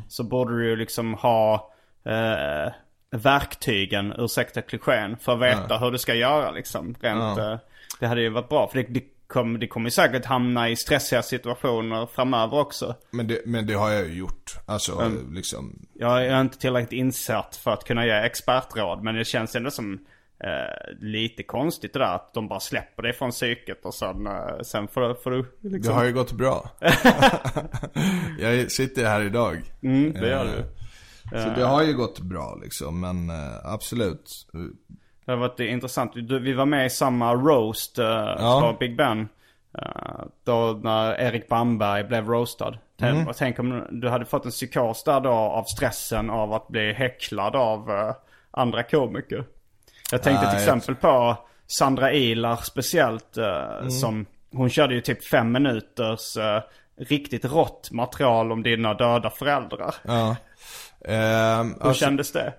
[0.07, 1.71] Så borde du ju liksom ha
[2.05, 2.71] eh,
[3.11, 6.95] verktygen, ursäkta klichén, för att veta hur du ska göra liksom.
[6.99, 7.55] Rent, eh,
[7.99, 8.67] det hade ju varit bra.
[8.67, 12.95] För det, det kommer kommer ju säkert hamna i stressiga situationer framöver också.
[13.11, 14.57] Men det, men det har jag ju gjort.
[14.65, 15.33] Alltså Mm.
[15.33, 15.79] liksom.
[15.93, 19.03] Jag är inte tillräckligt insatt för att kunna ge expertråd.
[19.03, 19.99] Men det känns ändå som
[20.43, 24.59] eh, lite konstigt det där att de bara släpper dig från psyket och sen, eh,
[24.63, 25.93] sen får, du- får du Det liksom...
[25.95, 26.69] har ju gått bra.
[28.39, 29.61] jag sitter här idag.
[29.83, 30.63] Mm, det gör Eh, du.
[31.43, 32.99] Så det har ju gått bra liksom.
[32.99, 34.47] Men eh, absolut.
[35.25, 36.11] Det har varit intressant.
[36.15, 39.29] Vi var med i samma roast eh, på Big Ben.
[39.77, 42.77] Eh, då när Erik Bamberg blev roastad.
[42.99, 46.67] Tänk, och tänk om du hade fått en psykos där då av stressen av att
[46.67, 48.13] bli häcklad av eh,
[48.51, 49.45] andra komiker.
[50.11, 51.37] Jag tänkte Nej, till exempel på
[51.67, 53.37] Sandra Ilar speciellt.
[53.37, 56.61] eh, Som, hon körde ju typ fem minuters eh,
[56.99, 59.95] riktigt rått material om dina döda föräldrar.
[60.03, 60.35] Ja.
[61.05, 62.53] Ehm, Hur alltså, kändes det?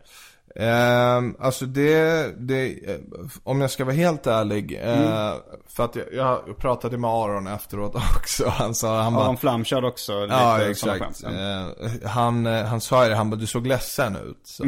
[0.57, 2.79] ehm, alltså det, det,
[3.45, 4.81] om jag ska vara helt ärlig.
[4.83, 5.33] eh,
[5.69, 6.07] För att jag,
[6.47, 8.49] jag pratade med Aron efteråt också.
[8.49, 11.25] Han sa, han bara, Aron Flam körde också lite Ja, exakt.
[11.25, 14.41] Eh, han, han sa ju det, han bara, du såg ledsen ut.
[14.45, 14.65] Så.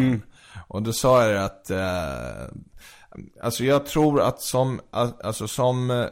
[0.73, 2.55] Och då sa jag det att, eh,
[3.43, 6.07] alltså jag tror att som, alltså som, eh,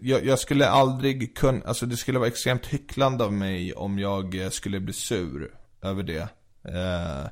[0.00, 4.34] jag, jag skulle aldrig kunna, alltså det skulle vara extremt hycklande av mig om jag
[4.34, 6.28] eh, skulle bli sur över det.
[6.64, 7.26] Eh,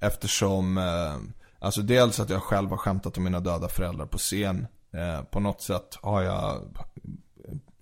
[0.00, 1.16] eftersom, eh,
[1.58, 4.66] alltså dels att jag själv har skämtat om mina döda föräldrar på scen.
[4.92, 6.76] Eh, på något sätt har jag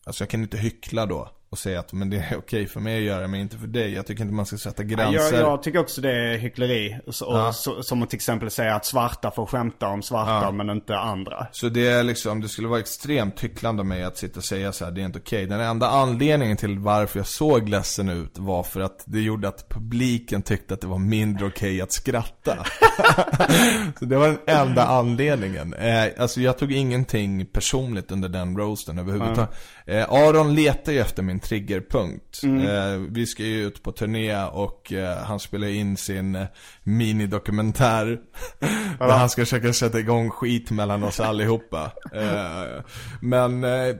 [0.06, 2.96] Alltså jag kan inte hyckla då och säga att men det är okej för mig
[2.98, 3.92] att göra men inte för dig.
[3.92, 5.40] Jag tycker inte man ska sätta Ja, gränser.
[5.40, 6.96] Jag, jag tycker också det är hyckleri.
[7.08, 7.52] Så, Ja.
[7.52, 11.46] så, som att till exempel säga att svarta får skämta om svarta men inte andra.
[11.52, 14.72] Så det är liksom, det skulle vara extremt hycklande av mig att sitta och säga
[14.72, 15.46] så här, det är inte okej.
[15.46, 19.68] Den enda anledningen till varför jag såg ledsen ut var för att det gjorde att
[19.68, 22.56] publiken tyckte att det var mindre okej att skratta.
[23.98, 25.74] så det var den enda anledningen.
[25.74, 29.50] Eh, alltså jag tog ingenting personligt under den roasten överhuvudtaget.
[29.86, 32.44] Eh, Aron letar ju efter min triggerpunkt.
[32.44, 36.46] Eh, vi ska ju ut på turné och eh, han spelar in sin eh,
[36.82, 38.20] minidokumentär.
[38.98, 41.92] där han ska försöka sätta igång skit mellan oss allihopa.
[42.12, 42.82] Eh,
[43.20, 43.96] men eh,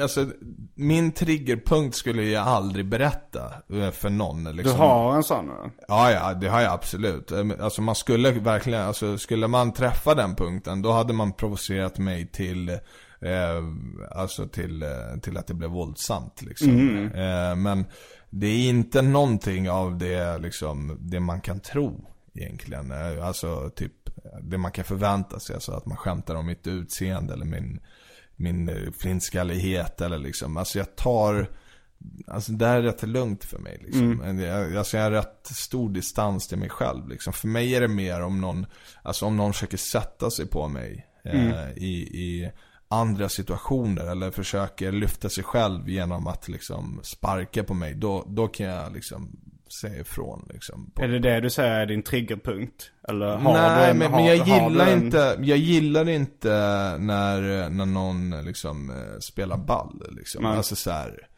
[0.00, 0.26] alltså
[0.74, 3.52] min triggerpunkt skulle jag aldrig berätta
[3.92, 4.44] för någon.
[4.44, 4.78] Du Liksom.
[4.78, 5.50] har en sån?
[5.88, 7.32] Ja, ja, det har jag absolut.
[7.60, 12.26] Alltså man skulle verkligen, alltså skulle man träffa den punkten, då hade man provocerat mig
[12.26, 12.78] till,
[13.26, 13.62] eh,
[14.10, 14.88] alltså till, eh,
[15.22, 16.70] till att det blev våldsamt liksom.
[17.14, 17.84] Eh, men
[18.30, 22.90] det är inte någonting av det, liksom, det man kan tro egentligen.
[22.90, 23.92] Eh, Alltså typ,
[24.42, 27.80] det man kan förvänta sig, alltså att man skämtar om mitt utseende eller min,
[28.36, 30.56] min eh, flintskallighet eller liksom.
[30.56, 31.48] Alltså jag tar
[32.26, 34.38] Alltså det här är rätt lugnt för mig liksom.
[34.40, 37.32] Jag, alltså jag har rätt stor distans till mig själv liksom.
[37.32, 38.66] För mig är det mer om någon,
[39.02, 42.50] alltså om någon försöker sätta sig på mig eh, i, i
[42.88, 47.94] andra situationer eller försöker lyfta sig själv genom att liksom sparka på mig.
[47.94, 49.36] Då, då kan jag liksom
[49.80, 50.90] säga ifrån liksom.
[50.94, 52.90] På, Är det det du säger är din triggerpunkt?
[53.08, 56.48] Eller har Nej, du en, men, har, men jag gillar en- inte, jag gillar inte
[56.98, 60.42] när, när någon liksom eh, spelar ball liksom.
[60.42, 60.56] Nej.
[60.56, 61.28] Alltså så här,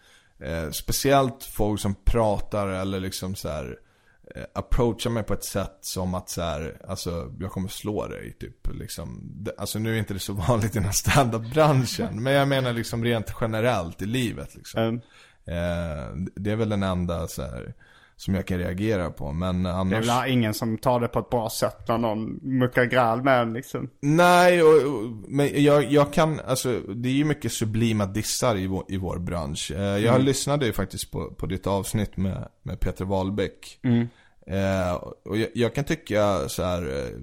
[0.41, 3.77] eh, speciellt folk som pratar eller liksom så här
[4.35, 8.37] eh, approachar mig på ett sätt som att så här, alltså jag kommer slå dig
[8.41, 9.35] typ liksom.
[9.59, 12.23] Alltså nu är inte det så vanligt i den här standup-branschen.
[12.23, 14.83] men jag menar liksom rent generellt i livet liksom.
[14.83, 15.01] Mm.
[15.45, 17.75] Eh, det är väl den enda så här,
[18.19, 19.33] som jag kan reagera på.
[19.33, 20.07] Men Det är annars...
[20.09, 23.53] väl ingen som tar det på ett bra sätt när någon muckar gräl med en
[23.53, 23.91] liksom.
[24.01, 28.67] Nej, och, och, men jag, jag kan, alltså det är ju mycket sublima dissar i
[28.67, 29.73] vår, i vår bransch.
[29.75, 30.27] Eh, jag Mm.
[30.27, 33.79] lyssnade ju faktiskt på, på ditt avsnitt med, med Peter Wahlbeck.
[33.83, 34.09] Mm.
[34.47, 34.93] Eh,
[35.25, 36.83] och jag, jag kan tycka så här.
[36.83, 37.19] eh,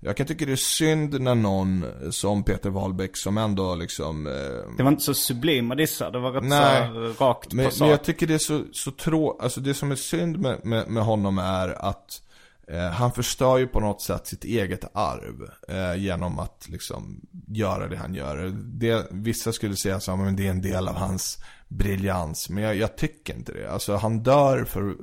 [0.00, 4.32] Jag kan tycka det är synd när någon som Peter Wahlbeck som ändå liksom eh,
[4.76, 6.88] Det var inte så sublima dissar, det var rätt Nej.
[6.88, 7.90] så rakt men, på men sak.
[7.90, 9.38] jag tycker det är så, så trå...
[9.40, 12.22] Alltså det som är synd med, med, med honom är att
[12.68, 17.88] eh, han förstör ju på något sätt sitt eget arv eh, genom att liksom göra
[17.88, 18.52] det han gör.
[18.54, 21.38] Det, vissa skulle säga så men det är en del av hans
[21.68, 22.50] briljans.
[22.50, 23.70] Men jag, jag tycker inte det.
[23.72, 24.94] Alltså han dör för,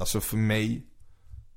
[0.00, 0.86] alltså för mig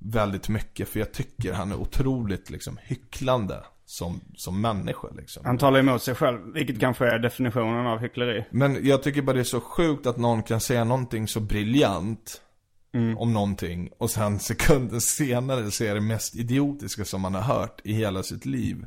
[0.03, 0.89] väldigt mycket.
[0.89, 5.45] För jag tycker han är otroligt liksom hycklande som, som människa liksom.
[5.45, 8.45] Han talar emot sig själv, vilket kanske är definitionen av hyckleri.
[8.51, 12.41] Men jag tycker bara det är så sjukt att någon kan säga någonting så briljant
[13.17, 17.93] om någonting och sen sekunden senare säga det mest idiotiska som man har hört i
[17.93, 18.85] hela sitt liv.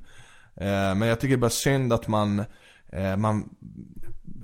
[0.56, 2.44] Eh, men jag tycker är bara synd att man,
[2.92, 3.48] eh, man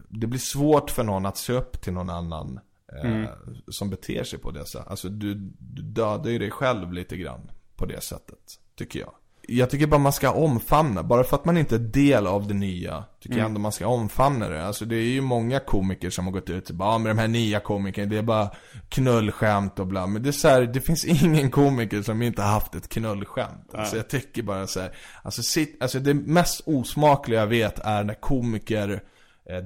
[0.09, 2.61] det blir svårt för någon att se upp till någon annan
[2.97, 3.29] eh, Mm.
[3.69, 4.89] som beter sig på det sättet.
[4.89, 8.39] Alltså du, du dödar ju dig själv lite grann på det sättet,
[8.79, 9.13] tycker jag.
[9.49, 12.55] Jag tycker bara man ska omfamna, bara för att man inte är del av det
[12.55, 14.67] nya, tycker jag ändå man ska omfamna det.
[14.67, 17.19] Alltså det är ju många komiker som har gått ut och bara, ah, med de
[17.21, 18.51] här nya komikerna, det är bara
[18.89, 20.07] knullskämt och bla.
[20.07, 23.71] Men det är så här, det finns ingen komiker som inte har haft ett knullskämt.
[23.75, 28.05] Alltså jag tycker bara så här, alltså, sitt, alltså det mest osmakliga jag vet är
[28.05, 29.03] när komiker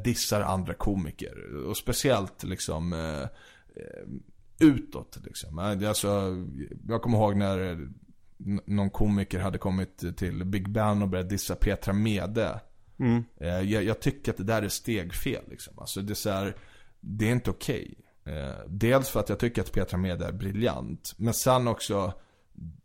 [0.04, 1.54] dissar andra komiker.
[1.66, 4.06] Och speciellt liksom eh, eh,
[4.58, 5.58] utåt liksom.
[5.58, 6.36] Eh, Alltså,
[6.88, 7.88] jag kommer ihåg när
[8.66, 12.60] någon komiker hade kommit till Big Ben och börjat dissa Petra Mede.
[13.40, 15.78] Eh, Jag, jag tycker att det där är stegfel liksom.
[15.78, 16.56] Alltså det är så här,
[17.00, 17.94] det är inte okej.
[18.24, 21.14] Eh, Dels för att jag tycker att Petra Mede är briljant.
[21.16, 22.12] Men sen också,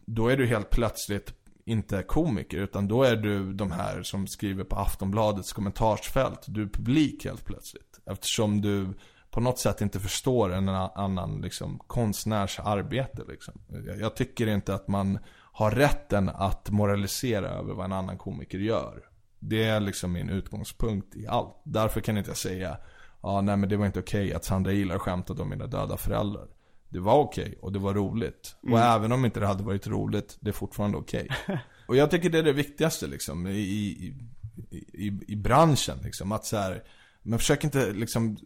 [0.05, 1.33] då är du helt plötsligt
[1.65, 2.57] inte komiker.
[2.57, 6.45] Utan då är du de här som skriver på Aftonbladets kommentarsfält.
[6.47, 7.99] Du är publik helt plötsligt.
[8.05, 8.93] Eftersom du
[9.31, 13.23] på något sätt inte förstår en annan liksom, konstnärs arbete.
[13.27, 13.53] Liksom.
[13.99, 15.19] Jag, tycker inte att man
[15.51, 19.03] har rätten att moralisera över vad en annan komiker gör.
[19.39, 21.61] Det är liksom min utgångspunkt i allt.
[21.63, 22.77] Därför kan inte jag säga,
[23.21, 26.47] ja nej men det var inte okej att Sandra gillar skämtade om mina döda föräldrar.
[26.91, 28.55] Det var okej och det var roligt.
[28.61, 31.27] Och även om inte det hade varit roligt, det är fortfarande okej.
[31.87, 34.13] och jag tycker det är det viktigaste liksom i, i,
[34.93, 36.31] i, i branschen liksom.
[36.31, 36.83] Att så här,
[37.21, 38.37] men försök inte liksom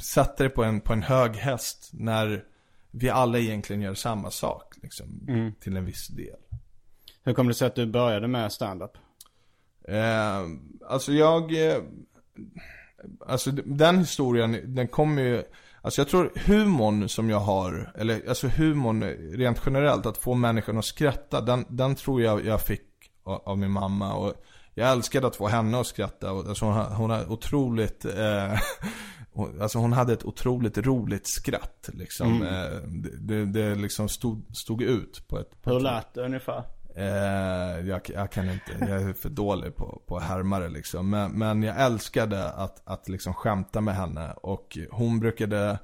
[0.00, 2.44] sätta dig på en, på en hög häst när
[2.90, 5.06] vi alla egentligen gör samma sak liksom.
[5.60, 6.36] Till en viss del.
[7.22, 8.92] Hur kom det sig att du började med stand-up?
[9.88, 10.42] Eh,
[10.88, 11.70] alltså jag...
[11.70, 11.82] Eh,
[13.26, 15.42] alltså den historien, den kommer ju...
[15.86, 19.02] Alltså jag tror humorn som jag har, eller alltså humorn
[19.38, 22.82] rent generellt, att få människan att skratta, den, den tror jag jag fick
[23.24, 24.14] av, av min mamma.
[24.14, 24.34] Och
[24.74, 26.32] jag älskade att få henne att skratta.
[26.32, 28.04] Och, alltså hon, hon har otroligt...
[28.04, 28.58] Eh,
[29.60, 32.42] alltså hon hade ett otroligt roligt skratt liksom.
[32.42, 35.62] Eh, det, det, det liksom stod, stod ut på ett...
[35.62, 36.64] På Hur lät det ungefär?
[36.96, 41.10] Eh, jag, jag kan inte, jag är för dålig på, på att härma det liksom.
[41.10, 44.32] Men, men jag älskade att, att liksom skämta med henne.
[44.32, 45.78] Och hon brukade,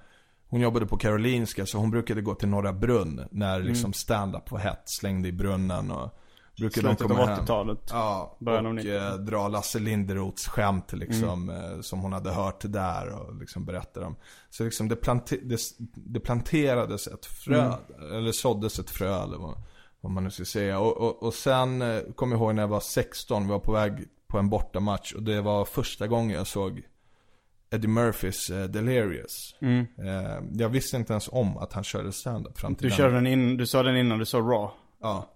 [0.48, 3.20] hon jobbade på Karolinska så hon brukade gå till Norra Brunn.
[3.30, 6.18] När liksom stand-up var hett, slängde i brunnen och
[6.58, 7.40] brukade de Slutet av komma hem.
[7.44, 7.78] 80-talet.
[7.90, 8.96] Ja, Början av och 90.
[8.96, 14.00] eh, dra Lasse Linderoths skämt liksom, eh, som hon hade hört där och liksom berätta
[14.00, 14.16] dem.
[14.50, 15.60] Så liksom det, plante- det,
[15.94, 17.72] det planterades ett frö,
[18.12, 19.54] eller såddes ett frö eller vad,
[20.02, 20.78] vad man nu ska säga.
[20.78, 23.72] Och, och, och sen eh, kommer jag ihåg när jag var 16, vi var på
[23.72, 23.92] väg
[24.26, 26.82] på en bortamatch och det var första gången jag såg
[27.70, 29.54] Eddie Murphys eh, Delirious.
[29.60, 32.96] Eh, jag visste inte ens om att han körde stand-up fram till Du den.
[32.96, 34.68] körde den in, du sa den innan du sa Raw.
[35.00, 35.28] Ja.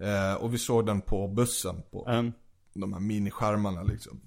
[0.00, 2.32] Eh, och vi såg den på bussen på Mm.
[2.74, 4.20] de här miniskärmarna liksom.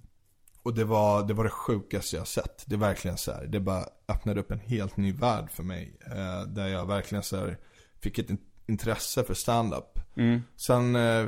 [0.63, 2.63] Och det var, det var det sjukaste jag sett.
[2.67, 5.97] Det är verkligen så här, det bara öppnade upp en helt ny värld för mig.
[6.47, 7.57] Där jag verkligen så här,
[8.01, 8.29] fick ett
[8.69, 9.99] intresse för stand-up.
[10.57, 11.27] Sen, eh,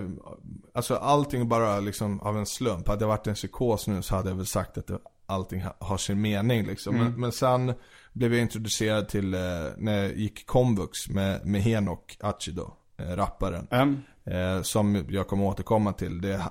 [0.73, 2.87] alltså allting bara liksom av en slump.
[2.87, 5.75] Hade jag varit en psykos nu så hade jag väl sagt att det, allting ha,
[5.79, 6.97] har sin mening liksom.
[6.97, 7.73] Men, men sen
[8.13, 9.39] blev jag introducerad till, eh,
[9.77, 13.67] när jag gick komvux med, med Henok Achido, eh, rapparen.
[13.71, 14.01] Mm.
[14.25, 16.21] Eh, som jag kommer återkomma till.
[16.21, 16.41] Det,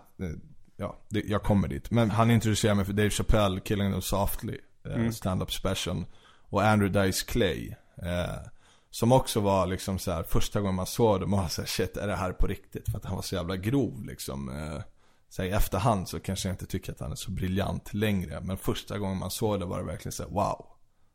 [0.77, 1.91] ja, det, jag kommer dit.
[1.91, 6.05] Men han introducerade mig för Dave Chappelle, Killing Them Softly, eh, stand-up special.
[6.41, 7.75] Och Andrew Dice Clay.
[8.03, 8.47] Eh,
[8.91, 11.97] som också var liksom så här, första gången man såg dem man var såhär shit
[11.97, 12.91] är det här på riktigt?
[12.91, 14.49] För att han var så jävla grov liksom.
[14.49, 14.83] Eh,
[15.29, 18.41] så här, I efterhand så kanske jag inte tycker att han är så briljant längre.
[18.41, 20.67] Men första gången man såg det var det verkligen så här, wow.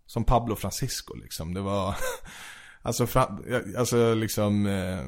[0.05, 1.53] Som Pablo Francisco liksom.
[1.53, 1.95] Det var,
[2.81, 3.37] alltså, fra,
[3.77, 5.05] alltså liksom eh,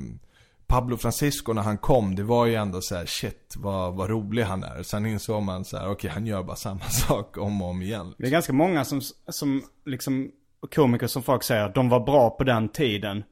[0.68, 4.43] Pablo Francisco när han kom, det var ju ändå så här: shit vad, vad rolig
[4.43, 4.84] han är.
[4.84, 8.13] Sen insåg man så här: okej han gör bara samma sak om och om igen.
[8.18, 10.32] Det är ganska många som, som liksom,
[10.76, 13.24] komiker som folk säger, de var bra på den tiden.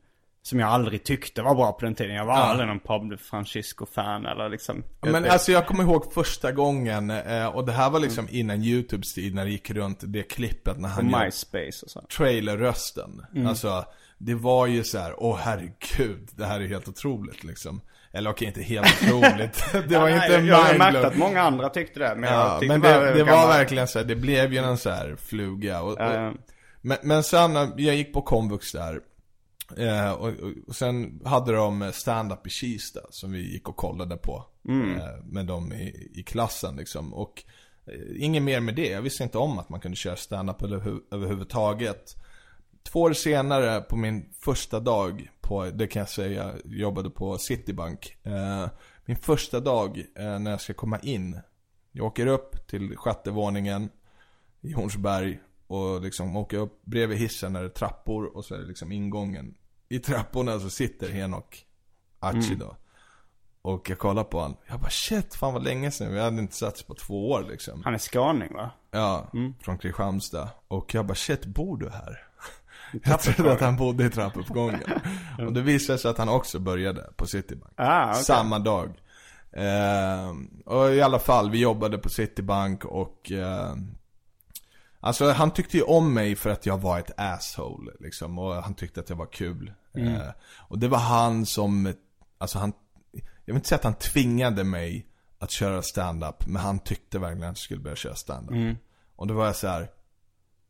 [0.41, 2.15] Som jag aldrig tyckte var bra på den tiden.
[2.15, 4.83] Jag var aldrig någon Pablo Francisco-fan eller liksom.
[5.01, 9.13] Men alltså jag kommer ihåg första gången, eh, och det här var liksom innan YouTubes
[9.13, 12.01] tid när det gick runt det klippet när han MySpace och så.
[12.17, 13.25] trailerrösten.
[13.47, 13.85] Alltså,
[14.17, 17.81] det var ju så här: åh herregud, det här är helt otroligt liksom.
[18.13, 19.65] Eller okej, inte helt otroligt.
[19.89, 22.15] det var Nej, inte jag, jag har märkt att många andra tyckte det.
[22.15, 24.77] Men Ja, tyckte men det, det var gammal- verkligen så här, det blev ju en
[24.77, 25.81] så här fluga.
[25.81, 26.27] Och, Ja, ja.
[26.29, 26.33] och,
[26.85, 29.01] men, men sen, när jag gick på komvux där.
[29.77, 30.31] Eh, och,
[30.67, 34.45] och, sen hade de stand-up i Kista som vi gick och kollade på.
[34.97, 37.13] Eh, med dem i, i klassen liksom.
[37.13, 37.43] Och
[37.85, 38.87] eh, inget mer med det.
[38.87, 42.15] Jag visste inte om att man kunde köra stand-up över, överhuvudtaget.
[42.83, 47.37] Två år senare på min första dag på, det kan jag säga, jag jobbade på
[47.37, 48.17] Citibank.
[48.23, 48.67] Eh,
[49.05, 51.39] min första dag eh, när jag ska komma in.
[51.91, 53.89] Jag åker upp till sjätte våningen
[54.61, 58.59] i Hornsberg och liksom åker upp bredvid hissen när det är trappor och så är
[58.59, 59.55] det liksom ingången.
[59.89, 61.65] I trapporna så sitter Henok
[62.19, 62.75] Achi då.
[63.61, 64.57] Och jag kollar på honom.
[64.67, 66.13] Jag bara shit, fan vad länge sedan.
[66.13, 67.81] Vi hade inte setts på två år liksom.
[67.83, 68.71] Han är skåning va?
[68.91, 70.49] Ja, från Kristianstad.
[70.67, 72.25] Och jag bara shit, bor du här?
[73.03, 74.83] Jag trodde att han bodde i trappuppgången.
[75.47, 77.73] och det visade sig att han också började på Citibank.
[77.75, 78.23] Ah, okej.
[78.23, 78.89] Samma dag.
[79.51, 80.33] Eh,
[80.65, 83.75] och i alla fall, vi jobbade på Citibank och eh,
[85.05, 88.39] Alltså han tyckte ju om mig för att jag var ett asshole liksom.
[88.39, 89.73] Och han tyckte att jag var kul.
[89.93, 91.93] Eh, och det var han som,
[92.37, 92.73] alltså han,
[93.11, 95.07] jag vill inte säga att han tvingade mig
[95.39, 98.77] att köra stand-up Men han tyckte verkligen att jag skulle börja köra stand-up
[99.15, 99.89] Och då var jag så här.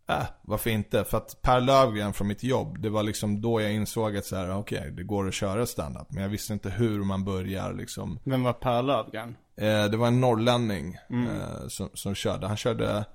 [0.09, 1.03] Äh, varför inte?
[1.03, 4.35] För att Per Lövgren från mitt jobb, det var liksom då jag insåg att så
[4.35, 8.19] här, okej, det går att köra stand-up Men jag visste inte hur man börjar liksom.
[8.23, 9.35] Vem var Per Lövgren?
[9.55, 12.47] Eh, det var en norrlänning eh, som, som körde.
[12.47, 13.05] Han körde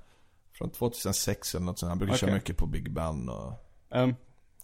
[0.60, 1.88] från 2006 eller något sånt.
[1.88, 2.34] Han brukar köra Okej.
[2.34, 4.14] mycket på Big Ben och Um,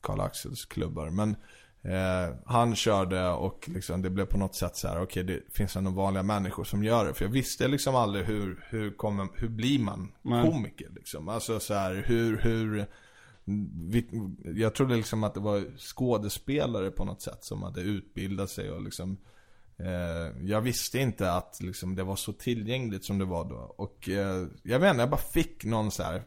[0.01, 1.11] Karl Axels klubbar.
[1.11, 1.37] Men
[1.83, 5.77] eh, han körde och liksom, det blev på något sätt så här: okej det finns
[5.77, 7.15] ändå vanliga människor som gör det.
[7.15, 10.51] För jag visste liksom aldrig hur, hur, kommer, hur blir man Nej.
[10.51, 11.29] komiker liksom.
[11.29, 12.87] Alltså så här, hur, hur
[14.55, 18.83] jag trodde liksom att det var skådespelare på något sätt som hade utbildat sig och
[18.83, 19.19] liksom
[20.41, 23.75] Jag visste inte att liksom, det var så tillgängligt som det var då.
[23.77, 26.23] Och eh, jag vet inte, jag bara fick någon så här.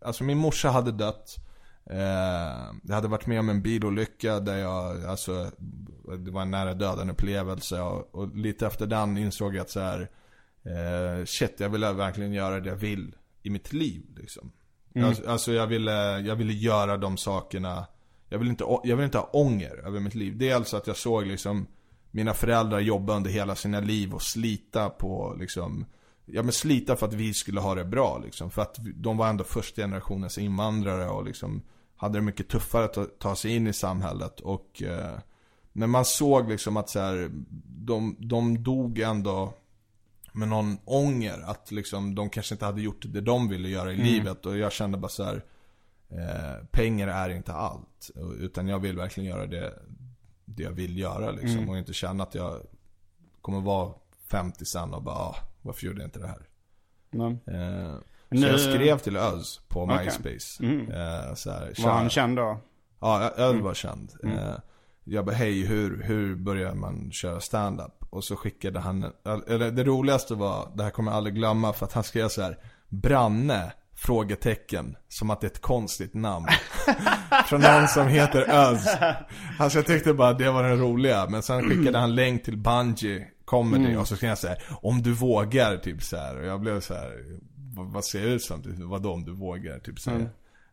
[0.00, 1.36] Alltså min morsa hade dött.
[1.90, 5.50] Eh, jag hade varit med om en bilolycka där jag, alltså
[6.18, 9.80] det var en nära döden upplevelse och, och lite efter den insåg jag att så
[9.80, 10.10] här,
[10.62, 14.52] eh, shit jag vill verkligen göra det jag vill i mitt liv liksom.
[14.96, 17.86] Alltså, alltså jag ville, jag ville göra de sakerna,
[18.28, 20.38] jag vill inte, jag vill inte ha ånger över mitt liv.
[20.38, 21.66] Dels att jag såg liksom
[22.14, 25.86] mina föräldrar jobba under hela sina liv och slita på liksom
[26.26, 28.50] Ja men slita för att vi skulle ha det bra liksom.
[28.50, 31.62] För att de var ändå första generationens invandrare och liksom
[31.96, 34.40] Hade det mycket tuffare att ta, sig in i samhället.
[34.40, 35.18] Och eh,
[35.72, 37.30] Men man såg liksom att så här,
[37.66, 39.54] de, de dog ändå
[40.32, 43.96] med någon ånger att liksom de kanske inte hade gjort det de ville göra i
[43.96, 44.46] livet.
[44.46, 45.44] Och jag kände bara så här
[46.08, 48.10] eh, Pengar är inte allt.
[48.38, 49.72] Utan jag vill verkligen göra det
[50.44, 52.60] Det jag vill göra liksom och inte känna att jag
[53.40, 53.92] kommer vara
[54.30, 56.42] 50 sen och bara ah, varför gjorde jag inte det här?
[57.10, 57.94] men, Eh,
[58.28, 59.86] Nu- Så jag skrev till Öz på.
[59.86, 60.64] MySpace.
[60.64, 60.90] Mm.
[60.90, 62.58] Eh, så här, var han känd då?
[63.00, 64.12] Ja, Öz var känd.
[64.24, 64.54] Eh,
[65.04, 68.04] jag bara, hej hur, hur börjar man köra stand-up?
[68.10, 69.02] Och så skickade han,
[69.48, 72.42] eller det roligaste var, det här kommer jag aldrig glömma för att han skrev så
[72.42, 73.72] här Branne?
[73.96, 74.96] Frågetecken.
[75.08, 76.46] Som att det är ett konstigt namn.
[77.48, 78.86] Från någon som heter Öz.
[79.58, 81.26] Alltså jag tyckte bara det var den roliga.
[81.30, 83.96] Men sen skickade han länk till Bungie Comedy.
[83.96, 86.36] Och så skrev så här, om du vågar, typ så här.
[86.40, 87.38] Och jag blev så här,
[87.76, 88.62] vad, ser jag ut som?
[88.62, 89.78] Typ, Vadå om du vågar?
[89.78, 90.28] Typ så här.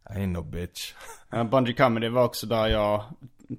[0.10, 0.94] I ain't no bitch.
[1.34, 3.04] Uh, Bungy Comedy var också där jag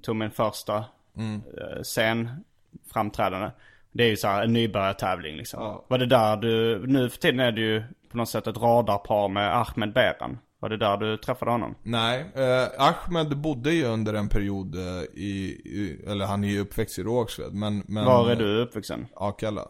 [0.03, 0.85] tog min första
[1.17, 1.35] Mm.
[1.35, 3.51] uh, scenframträdande.
[3.93, 5.63] Det är ju så här en nybörjartävling liksom.
[5.63, 5.85] Ja.
[5.89, 7.83] Var det där du, nu för tiden är det ju
[8.13, 10.39] på något sätt ett radarpar med Ahmed Beran.
[10.61, 11.75] Var det där du träffade honom?
[11.83, 16.61] Nej, eh, Ahmed bodde ju under en period eh, i, i, eller han är ju
[16.61, 19.07] uppväxt i Rågsved, men, men Var är du uppvuxen?
[19.17, 19.69] Akalla.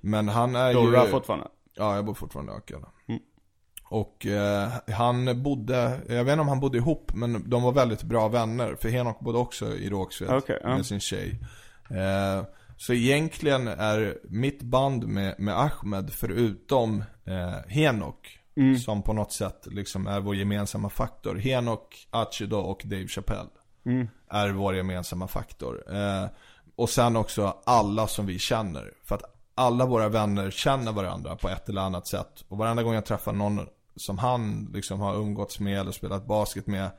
[0.00, 0.90] Men han är Bor ju...
[0.90, 1.46] du där fortfarande?
[1.74, 2.88] Ja, jag bor fortfarande i Akalla.
[3.88, 8.02] Och eh, han bodde, jag vet inte om han bodde ihop, men de var väldigt
[8.02, 8.76] bra vänner.
[8.80, 10.76] För Henok bodde också i Rågsved ja.
[10.76, 11.40] med sin tjej.
[11.90, 12.44] Eh,
[12.76, 18.38] så egentligen är mitt band med, med Ahmed, förutom eh, Henok,
[18.84, 21.34] som på något sätt liksom är vår gemensamma faktor.
[21.36, 23.48] Henok, Achido och Dave Chappelle
[24.28, 25.96] är vår gemensamma faktor.
[25.96, 26.26] Eh,
[26.76, 28.92] och sen också alla som vi känner.
[29.04, 29.22] För att
[29.54, 32.44] alla våra vänner känner varandra på ett eller annat sätt.
[32.48, 33.66] Och varenda gång jag träffar någon
[33.96, 36.90] som han liksom har umgåtts med eller spelat basket med.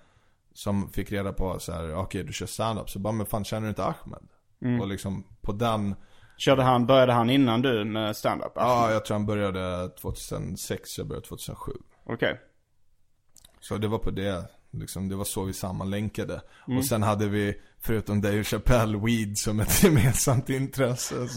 [0.54, 2.90] Som fick reda på så här, okej du kör stand-up.
[2.90, 4.28] Så bara, men fan känner du inte Ahmed?
[4.82, 5.96] Och liksom på den,
[6.38, 8.52] Körde han, började han innan du med stand-up?
[8.56, 11.72] ja jag tror han började 2006, jag började 2007.
[12.06, 12.42] Okej.
[13.60, 16.42] Så det var på det, liksom, det var så vi sammanlänkade.
[16.78, 21.16] Och sen hade vi, förutom Dave Chappelle, weed som ett gemensamt intresse.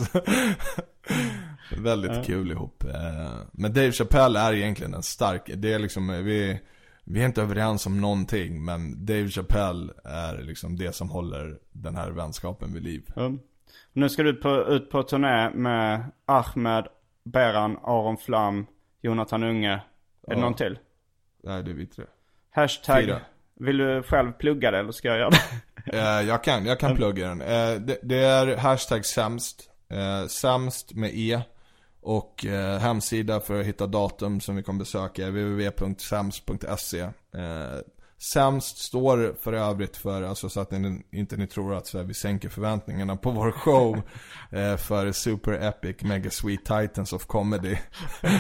[1.79, 2.85] Väldigt kul ihop.
[2.85, 6.61] Eh, Men Dave Chappelle är egentligen en stark, det är liksom, vi,
[7.05, 8.65] vi är inte överens om någonting.
[8.65, 13.03] Men Dave Chappelle är liksom det som håller den här vänskapen vid liv.
[13.17, 13.39] Mm.
[13.93, 16.87] Nu ska du på, ut på turné med Ahmed,
[17.25, 18.67] Beran, Aron Flam,
[19.03, 19.73] Jonathan Unge.
[19.73, 19.81] Är
[20.27, 20.41] det Ja.
[20.41, 20.79] någon till?
[21.43, 22.05] Nej, det är vi tre.
[22.51, 23.03] Hashtag.
[23.05, 23.21] Fyra.
[23.61, 25.41] Vill du själv plugga det eller ska jag göra det?
[25.93, 27.41] Eh, jag kan, jag kan plugga den.
[27.41, 29.71] Eh, det, det är hashtag sämst.
[29.91, 31.41] Eh, sämst med E.
[32.01, 37.01] Och eh, hemsida för att hitta datum som vi kommer besöka är www.sämst.se.
[37.01, 37.11] Eh,
[38.19, 42.05] Sämst står för övrigt för, alltså så att ni, inte ni tror att så här,
[42.05, 43.97] vi sänker förväntningarna på vår show
[44.51, 47.77] eh, för Super Epic Mega Sweet Titans of Comedy.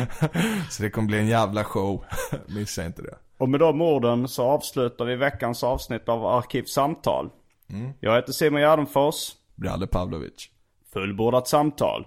[0.71, 2.05] så det kommer bli en jävla show,
[2.47, 3.15] missa inte det.
[3.39, 7.31] Och med de orden så avslutar vi veckans avsnitt av Arkivsamtal.
[7.71, 7.93] Mm.
[8.01, 9.33] Jag heter Simon Gärdenfors.
[9.55, 10.51] Bralle Pavlovic.
[10.93, 12.07] Fullbordat samtal.